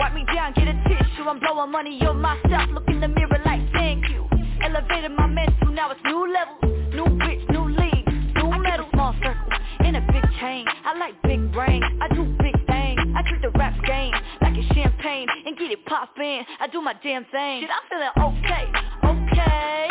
Wipe 0.01 0.15
me 0.15 0.25
down, 0.35 0.55
get 0.55 0.67
a 0.67 0.73
tissue, 0.89 1.29
I'm 1.29 1.39
blowing 1.41 1.71
money 1.71 2.01
on 2.07 2.23
myself, 2.23 2.71
look 2.73 2.89
in 2.89 3.01
the 3.01 3.09
mirror 3.09 3.39
like 3.45 3.61
thank 3.75 4.09
you. 4.09 4.27
Elevated 4.63 5.13
my 5.13 5.27
mental, 5.27 5.69
now 5.73 5.91
it's 5.91 6.01
new 6.05 6.25
levels, 6.33 6.95
new 6.95 7.05
bitch, 7.21 7.47
new 7.51 7.69
league, 7.69 8.09
new 8.35 8.51
metal. 8.63 8.89
Small 8.95 9.15
circle, 9.23 9.53
in 9.85 9.97
a 9.97 10.01
big 10.01 10.25
chain, 10.41 10.65
I 10.87 10.97
like 10.97 11.21
big 11.23 11.53
brain, 11.53 11.83
I 12.01 12.09
do 12.15 12.25
big 12.41 12.57
things, 12.67 12.99
I 13.15 13.23
treat 13.29 13.43
the 13.43 13.51
rap 13.59 13.75
game 13.85 14.15
like 14.41 14.57
it's 14.57 14.75
champagne, 14.75 15.29
and 15.45 15.59
get 15.59 15.71
it 15.71 15.85
poppin', 15.85 16.47
I 16.59 16.67
do 16.73 16.81
my 16.81 16.95
damn 17.03 17.27
thing. 17.27 17.61
Shit, 17.61 17.69
I'm 17.69 17.85
feeling 17.93 18.41
okay, 18.41 18.73
okay. 19.05 19.89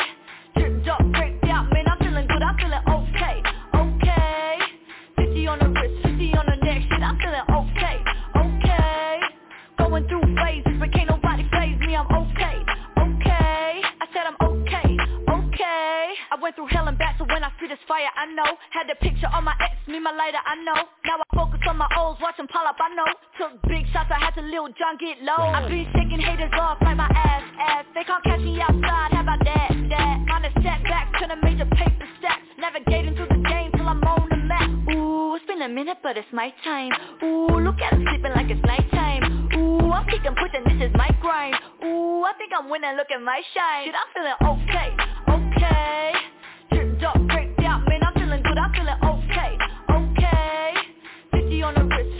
Dripped 0.57 0.87
up, 0.87 1.05
breaked 1.13 1.45
out, 1.45 1.71
man, 1.71 1.85
I'm 1.87 1.99
feeling 1.99 2.25
good, 2.25 2.41
I'm 2.41 2.57
feeling 2.57 2.81
okay, 2.89 3.43
okay. 3.77 4.57
50 5.17 5.47
on 5.47 5.59
the 5.59 5.69
wrist, 5.69 6.01
50 6.01 6.33
on 6.33 6.45
the 6.47 6.65
neck, 6.65 6.81
shit, 6.89 7.03
I'm 7.03 7.15
feeling 7.19 7.41
okay. 7.47 7.58
Going 9.99 10.07
through 10.07 10.35
phases, 10.39 10.79
but 10.79 10.93
can't 10.93 11.09
nobody 11.09 11.43
phase 11.51 11.75
me, 11.83 11.91
I'm 11.91 12.07
okay, 12.07 12.63
okay. 12.95 13.83
I 13.83 14.05
said 14.15 14.23
I'm 14.31 14.39
okay, 14.39 14.95
okay. 15.27 16.15
I 16.31 16.39
went 16.39 16.55
through 16.55 16.67
hell 16.71 16.87
and 16.87 16.97
back, 16.97 17.19
so 17.19 17.25
when 17.25 17.43
I 17.43 17.51
see 17.59 17.67
this 17.67 17.83
fire, 17.85 18.07
I 18.15 18.31
know. 18.31 18.47
Had 18.71 18.87
the 18.87 18.95
picture 18.95 19.27
on 19.27 19.43
my 19.43 19.51
ex, 19.59 19.75
me 19.91 19.99
my 19.99 20.15
lighter, 20.15 20.39
I 20.39 20.55
know. 20.63 20.87
Now 21.03 21.19
I 21.19 21.35
focus 21.35 21.59
on 21.67 21.75
my 21.75 21.87
O's, 21.97 22.15
watching 22.21 22.47
pile 22.47 22.63
up, 22.63 22.77
I 22.79 22.95
know. 22.95 23.11
Took 23.43 23.61
big 23.67 23.91
shots, 23.91 24.07
I 24.07 24.23
had 24.23 24.39
to 24.39 24.41
Lil 24.41 24.71
Jon 24.79 24.95
get 25.03 25.19
low. 25.19 25.35
I 25.35 25.67
been 25.67 25.83
shaking 25.91 26.23
haters 26.23 26.55
off 26.55 26.77
like 26.79 26.95
my 26.95 27.11
ass, 27.11 27.43
ass. 27.59 27.85
They 27.93 28.05
can't 28.05 28.23
catch 28.23 28.39
me 28.39 28.55
outside, 28.61 29.11
how 29.11 29.27
about 29.27 29.43
that, 29.43 29.67
that? 29.67 30.15
On 30.31 30.45
a 30.47 30.51
setback, 30.63 31.11
turn 31.19 31.31
a 31.31 31.43
major 31.43 31.67
paper 31.75 32.07
stack. 32.19 32.39
Navigating 32.55 33.19
through 33.19 33.35
the 33.35 33.43
game 33.43 33.75
till 33.75 33.87
I'm 33.87 33.99
on 34.07 34.29
the 34.31 34.37
map. 34.47 34.95
Ooh, 34.95 35.35
it's 35.35 35.45
been 35.45 35.61
a 35.61 35.67
minute, 35.67 35.97
but 36.01 36.15
it's 36.15 36.31
my 36.31 36.53
time. 36.63 36.91
Ooh, 37.21 37.59
look 37.59 37.83
at 37.83 37.91
him 37.91 38.07
sleeping 38.07 38.31
like 38.31 38.47
it's 38.47 38.63
nighttime. 38.63 39.48
Ooh, 39.89 39.93
I'm 39.93 40.05
kicking, 40.05 40.35
pushing, 40.35 40.63
this 40.65 40.87
is 40.87 40.93
my 40.95 41.09
grind. 41.19 41.55
Ooh, 41.83 42.21
I 42.21 42.33
think 42.37 42.51
I'm 42.55 42.69
winning, 42.69 42.95
look 42.95 43.09
at 43.09 43.23
my 43.23 43.41
shine. 43.55 43.85
Shit, 43.85 43.95
I'm 43.97 44.05
feeling 44.13 44.37
okay, 44.69 44.93
okay. 45.33 46.13
Dripped 46.71 47.03
up, 47.03 47.17
breaked 47.27 47.59
out, 47.61 47.81
man, 47.89 48.03
I'm 48.03 48.13
feeling 48.13 48.43
good, 48.43 48.55
I'm 48.55 48.71
feeling 48.71 48.93
okay, 49.01 49.57
okay. 49.89 50.73
50 51.31 51.63
on 51.63 51.73
the 51.73 51.85
wrist, 51.85 52.18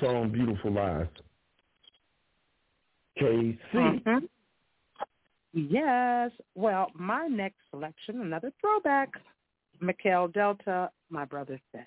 song 0.00 0.30
Beautiful 0.30 0.72
Lies. 0.72 1.06
KC. 3.18 3.58
Mhm. 3.72 4.28
Yes. 5.52 6.30
Well, 6.54 6.90
my 6.94 7.26
next 7.26 7.58
selection, 7.70 8.20
another 8.20 8.52
throwback, 8.60 9.10
Mikhail 9.80 10.28
Delta, 10.28 10.90
My 11.10 11.24
Brother 11.24 11.60
Said. 11.72 11.86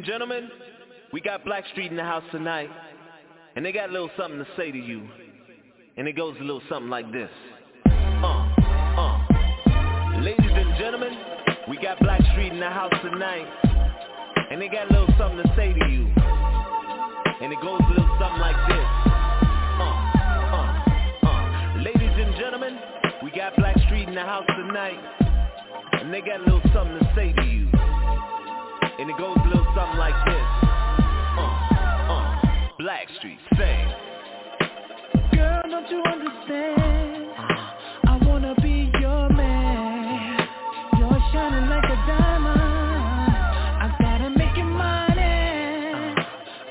and 0.00 0.06
gentlemen, 0.06 0.48
we 1.12 1.20
got 1.20 1.44
Blackstreet 1.44 1.90
in 1.90 1.96
the 1.96 2.02
house 2.02 2.22
tonight, 2.32 2.70
and 3.54 3.62
they 3.62 3.70
got 3.70 3.90
a 3.90 3.92
little 3.92 4.08
something 4.16 4.38
to 4.38 4.46
say 4.56 4.72
to 4.72 4.78
you, 4.78 5.06
and 5.98 6.08
it 6.08 6.16
goes 6.16 6.34
a 6.40 6.42
little 6.42 6.62
something 6.70 6.88
like 6.88 7.12
this. 7.12 7.28
Uh, 7.86 8.48
uh. 8.96 9.18
Ladies 10.22 10.52
and 10.54 10.78
gentlemen, 10.78 11.18
we 11.68 11.76
got 11.76 11.98
Blackstreet 11.98 12.50
in 12.50 12.60
the 12.60 12.70
house 12.70 12.94
tonight, 13.02 13.46
and 14.50 14.62
they 14.62 14.68
got 14.68 14.90
a 14.90 14.92
little 14.94 15.14
something 15.18 15.42
to 15.42 15.52
say 15.54 15.74
to 15.74 15.88
you, 15.90 16.06
and 17.42 17.52
it 17.52 17.60
goes 17.60 17.82
a 17.84 17.90
little 17.90 18.16
something 18.18 18.40
like 18.40 18.56
this. 18.68 18.86
Uh, 19.04 19.84
uh, 20.56 21.26
uh. 21.26 21.76
Ladies 21.76 22.24
and 22.24 22.34
gentlemen, 22.36 22.78
we 23.22 23.30
got 23.32 23.54
Blackstreet 23.56 24.08
in 24.08 24.14
the 24.14 24.22
house 24.22 24.46
tonight, 24.46 24.98
and 25.92 26.10
they 26.10 26.22
got 26.22 26.40
a 26.40 26.44
little 26.44 26.62
something 26.72 27.00
to 27.00 27.12
say 27.14 27.34
to 27.34 27.44
you. 27.44 27.79
And 29.00 29.08
it 29.08 29.16
goes 29.16 29.34
a 29.34 29.48
little 29.48 29.64
something 29.74 29.96
like 29.96 30.14
this. 30.26 30.46
Uh, 31.38 31.40
uh, 32.12 32.40
Blackstreet, 32.78 33.38
say. 33.56 33.86
Girl, 35.34 35.62
don't 35.70 35.90
you 35.90 36.02
understand? 36.04 37.30
I 38.04 38.18
wanna 38.26 38.54
be 38.56 38.90
your 39.00 39.30
man. 39.30 40.46
You're 40.98 41.18
shining 41.32 41.70
like 41.70 41.84
a 41.84 41.96
diamond. 42.06 42.60
I 43.80 43.96
gotta 43.98 44.28
make 44.36 44.58
it 44.58 44.64
mine. 44.64 46.26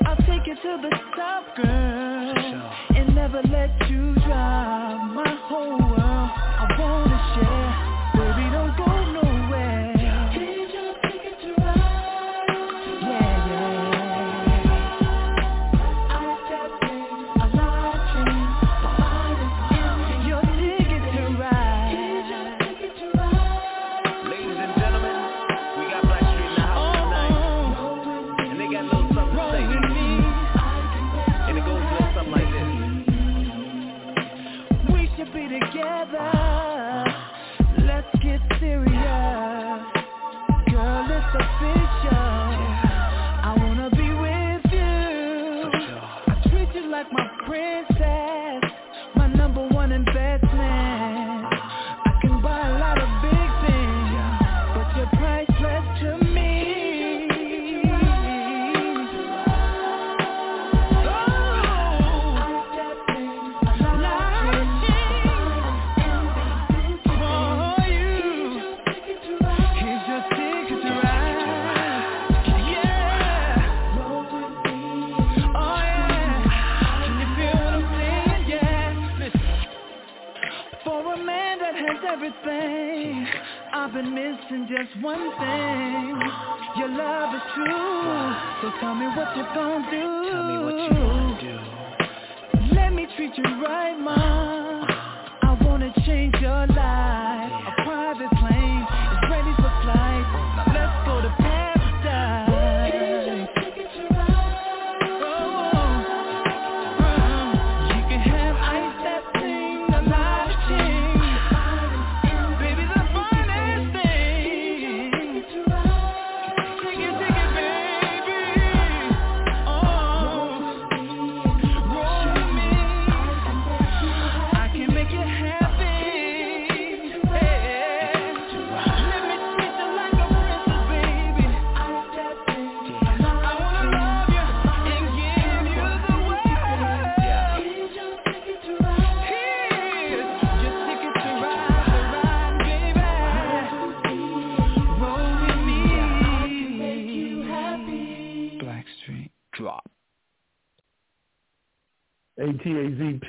I'll 0.06 0.16
take 0.18 0.46
you 0.46 0.54
to 0.54 0.78
the 0.82 0.96
top, 1.16 1.56
girl, 1.56 2.72
and 2.94 3.12
never 3.12 3.42
let 3.42 3.90
you 3.90 4.14
drop. 4.24 4.79
missing 84.50 84.68
just 84.68 85.02
one 85.04 85.30
thing. 85.38 86.20
Your 86.76 86.88
love 86.88 87.34
is 87.34 87.42
true. 87.54 88.34
So 88.62 88.70
tell 88.80 88.94
me 88.94 89.06
what 89.06 89.36
you're 89.36 89.54
gonna 89.54 89.90
do. 89.90 90.30
Tell 90.30 90.44
me 90.44 90.64
what 90.64 90.76
you 90.82 90.90
gonna 90.90 91.40
do. 91.40 92.74
Let 92.74 92.92
me 92.92 93.06
treat 93.16 93.36
you 93.36 93.44
right, 93.62 93.98
ma. 93.98 94.84
I 95.42 95.58
wanna 95.62 95.92
change 96.04 96.34
your 96.40 96.66
life. 96.68 97.29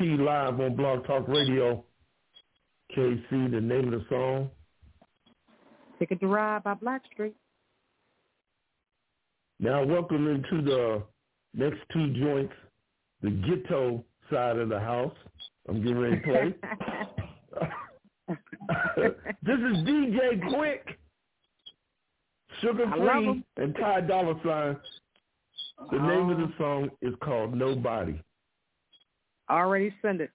Live 0.02 0.60
on 0.60 0.76
Blog 0.76 1.06
Talk 1.06 1.28
Radio. 1.28 1.84
KC, 2.98 3.52
the 3.52 3.62
name 3.62 3.94
of 3.94 4.00
the 4.00 4.06
song? 4.10 4.50
Take 6.00 6.10
a 6.10 6.16
drive 6.16 6.64
by 6.64 6.74
Blackstreet. 6.74 7.34
Now 9.60 9.86
welcome 9.86 10.28
into 10.28 10.64
the 10.64 11.04
next 11.54 11.78
two 11.94 12.12
joints, 12.20 12.54
the 13.22 13.30
ghetto 13.30 14.04
side 14.32 14.58
of 14.58 14.70
the 14.70 14.80
house. 14.80 15.14
I'm 15.70 15.84
getting 15.84 16.00
ready 16.00 16.16
to 16.16 16.24
play. 16.24 16.56
this 19.44 19.60
is 19.60 19.78
DJ 19.86 20.42
Quik, 20.46 20.80
Suga 22.64 22.92
Free, 22.98 23.44
and 23.58 23.76
Ty 23.76 24.02
Dolla 24.02 24.34
Sign. 24.44 24.78
The 25.92 26.00
name 26.00 26.32
of 26.32 26.38
the 26.38 26.44
oh. 26.46 26.58
song 26.58 26.90
is 27.04 27.14
called 27.24 27.54
Nobody. 27.56 28.20
Already 29.52 29.94
send 30.02 30.22
it. 30.22 30.32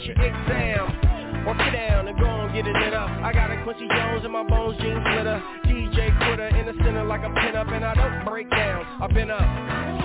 got 0.00 0.06
your 0.06 0.26
exam. 0.26 1.46
Or 1.46 1.54
sit 1.64 1.72
down 1.72 2.08
and 2.08 2.18
go 2.18 2.26
on 2.26 2.52
get 2.52 2.66
it 2.66 2.74
lit 2.74 2.94
up. 2.94 3.08
I 3.08 3.32
got 3.32 3.50
a 3.50 3.62
Quincy 3.64 3.88
Jones 3.88 4.24
in 4.24 4.30
my 4.30 4.42
bones, 4.42 4.76
jeans 4.80 5.02
glitter. 5.04 5.42
DJ 5.64 6.16
quitter 6.18 6.48
in 6.48 6.66
the 6.66 6.84
center 6.84 7.04
like 7.04 7.22
a 7.22 7.28
pinup, 7.28 7.72
and 7.72 7.84
I 7.84 7.94
don't 7.94 8.24
break 8.26 8.50
down. 8.50 8.84
I've 9.00 9.10
been 9.10 9.30
up. 9.30 9.99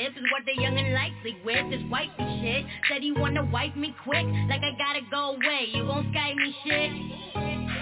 with 0.00 0.16
is 0.16 0.24
what 0.32 0.42
the 0.48 0.56
youngin' 0.56 0.94
likes 0.94 1.20
it 1.24 1.44
with. 1.44 1.68
This 1.68 1.84
wifey 1.90 2.24
shit 2.40 2.64
said 2.88 3.02
he 3.02 3.12
wanna 3.12 3.44
wipe 3.52 3.76
me 3.76 3.94
quick, 4.02 4.24
like 4.48 4.64
I 4.64 4.72
gotta 4.80 5.04
go 5.10 5.36
away. 5.36 5.68
You 5.74 5.84
won't 5.84 6.08
sky 6.12 6.32
me 6.34 6.56
shit. 6.64 6.90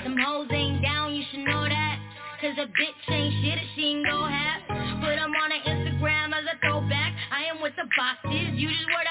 Some 0.03 0.19
hoes 0.19 0.49
ain't 0.51 0.83
down, 0.83 1.15
you 1.15 1.23
should 1.31 1.47
know 1.47 1.63
that. 1.63 1.97
Cause 2.41 2.59
a 2.59 2.67
bitch 2.67 3.15
ain't 3.15 3.35
shit 3.43 3.59
if 3.59 3.69
she 3.75 3.83
ain't 3.95 4.07
go 4.07 4.27
half. 4.27 4.67
Put 4.99 5.15
'em 5.15 5.31
on 5.31 5.53
an 5.53 5.63
Instagram 5.63 6.35
as 6.35 6.45
a 6.47 6.59
throwback. 6.59 7.15
I 7.31 7.45
am 7.45 7.61
with 7.63 7.77
the 7.77 7.87
boxes, 7.97 8.51
you 8.55 8.69
just 8.69 8.91
what 8.91 9.07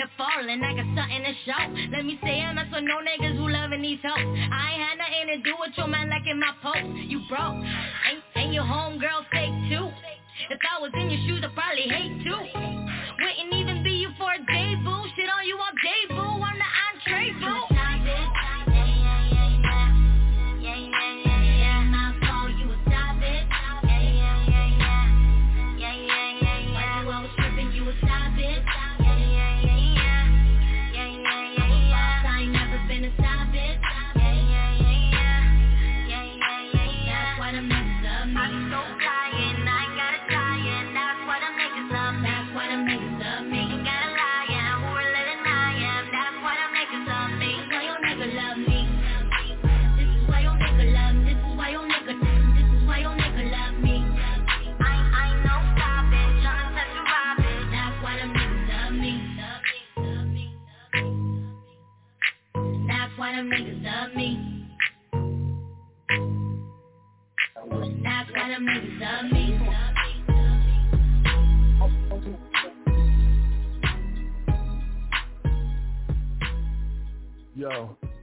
wonderful 0.00 0.50
and 0.50 0.64
I 0.64 0.72
got 0.72 0.88
something 0.96 1.22
to 1.24 1.34
show. 1.44 1.62
Let 1.92 2.04
me 2.04 2.18
say 2.22 2.40
I'm 2.40 2.54
not 2.54 2.68
for 2.70 2.80
no 2.80 3.00
niggas 3.04 3.36
who 3.36 3.48
loving 3.48 3.82
these 3.82 3.98
hoes. 4.02 4.16
I 4.16 4.72
ain't 4.72 4.82
had 4.82 4.96
nothing 4.98 5.26
to 5.28 5.38
do 5.44 5.56
with 5.60 5.72
your 5.76 5.88
man 5.88 6.08
liking 6.08 6.40
my 6.40 6.52
post. 6.62 6.88
You 7.08 7.20
broke, 7.28 7.56
ain't, 8.08 8.22
ain't 8.36 8.52
your 8.52 8.64
home 8.64 8.99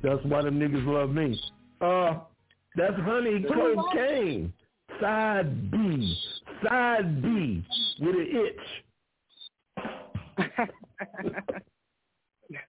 that's 0.08 0.24
why 0.26 0.42
them 0.42 0.60
niggas 0.60 0.86
love 0.86 1.10
me. 1.10 1.40
Uh, 1.82 2.20
that's 2.76 2.96
honey 3.02 3.44
cocaine. 3.48 4.54
Side 5.02 5.70
B. 5.72 6.18
Side 6.64 7.22
B 7.22 7.64
with 8.00 8.16
an 8.16 8.28
itch. 8.46 8.60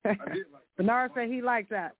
Bernard 0.77 1.13
said 1.15 1.29
he 1.29 1.41
liked 1.41 1.71
that. 1.71 1.95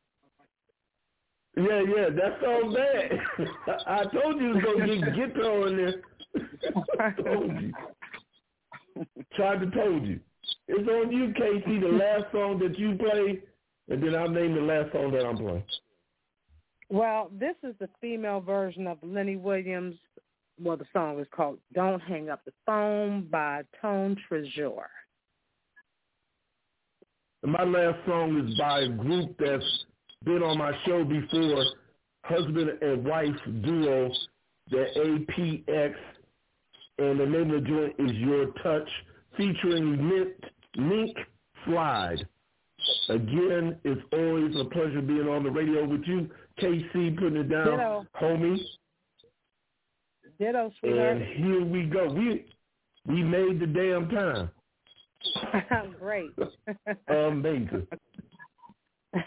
Yeah, 1.57 1.83
yeah, 1.83 2.09
that's 2.11 2.41
so 2.41 2.75
bad. 2.75 3.21
I 3.87 4.05
told 4.05 4.41
you 4.41 4.51
it 4.51 4.55
was 4.55 4.65
gonna 4.65 4.87
get 4.87 5.35
guitar 5.35 5.69
in 5.69 5.77
there. 5.77 6.03
Told 7.25 7.53
you. 7.61 7.73
Tried 9.35 9.61
to 9.61 9.71
told 9.71 10.05
you. 10.05 10.21
It's 10.67 10.89
on 10.89 11.11
you, 11.11 11.29
KC, 11.29 11.81
the 11.81 11.89
last 11.89 12.31
song 12.33 12.59
that 12.59 12.79
you 12.79 12.97
play, 12.97 13.41
and 13.89 14.03
then 14.03 14.15
I'll 14.15 14.29
name 14.29 14.55
the 14.55 14.61
last 14.61 14.93
song 14.93 15.13
that 15.13 15.25
I'm 15.25 15.37
playing. 15.37 15.65
Well, 16.91 17.31
this 17.39 17.55
is 17.63 17.75
the 17.79 17.89
female 18.01 18.41
version 18.41 18.87
of 18.87 18.99
Lenny 19.03 19.37
Williams. 19.37 19.97
Well, 20.61 20.77
the 20.77 20.87
song 20.93 21.21
is 21.21 21.27
called 21.31 21.59
"Don't 21.75 22.01
Hang 22.01 22.31
Up 22.31 22.45
the 22.45 22.53
Phone" 22.67 23.29
by 23.31 23.63
Tone 23.81 24.17
Trezure. 24.29 24.89
And 27.43 27.53
my 27.53 27.65
last 27.65 27.99
song 28.07 28.49
is 28.49 28.59
by 28.59 28.81
a 28.81 28.89
group 28.89 29.37
that's 29.39 29.85
been 30.25 30.43
on 30.43 30.59
my 30.59 30.73
show 30.85 31.05
before, 31.05 31.65
husband 32.25 32.71
and 32.83 33.05
wife 33.05 33.37
duo, 33.63 34.11
the 34.71 34.87
APX, 34.97 35.95
and 36.99 37.21
the 37.21 37.27
name 37.27 37.51
of 37.53 37.63
the 37.63 37.69
joint 37.69 37.95
is 37.99 38.17
Your 38.17 38.47
Touch, 38.63 38.89
featuring 39.37 40.09
Mint, 40.09 40.45
Mink 40.77 41.17
Slide. 41.65 42.27
Again, 43.09 43.77
it's 43.85 44.01
always 44.13 44.55
a 44.57 44.65
pleasure 44.65 45.01
being 45.01 45.29
on 45.29 45.43
the 45.43 45.51
radio 45.51 45.87
with 45.87 46.03
you, 46.05 46.29
KC, 46.61 47.19
putting 47.19 47.39
it 47.39 47.49
down, 47.49 47.65
Ditto. 47.65 48.07
homie. 48.21 48.59
Ditto, 50.39 50.71
sweetheart. 50.79 51.17
And 51.17 51.45
here 51.45 51.65
we 51.65 51.85
go. 51.85 52.09
We 52.13 52.47
we 53.07 53.23
made 53.23 53.61
the 53.61 53.67
damn 53.67 54.09
time. 54.11 54.51
Great. 55.99 56.31
Amazing. 57.09 57.87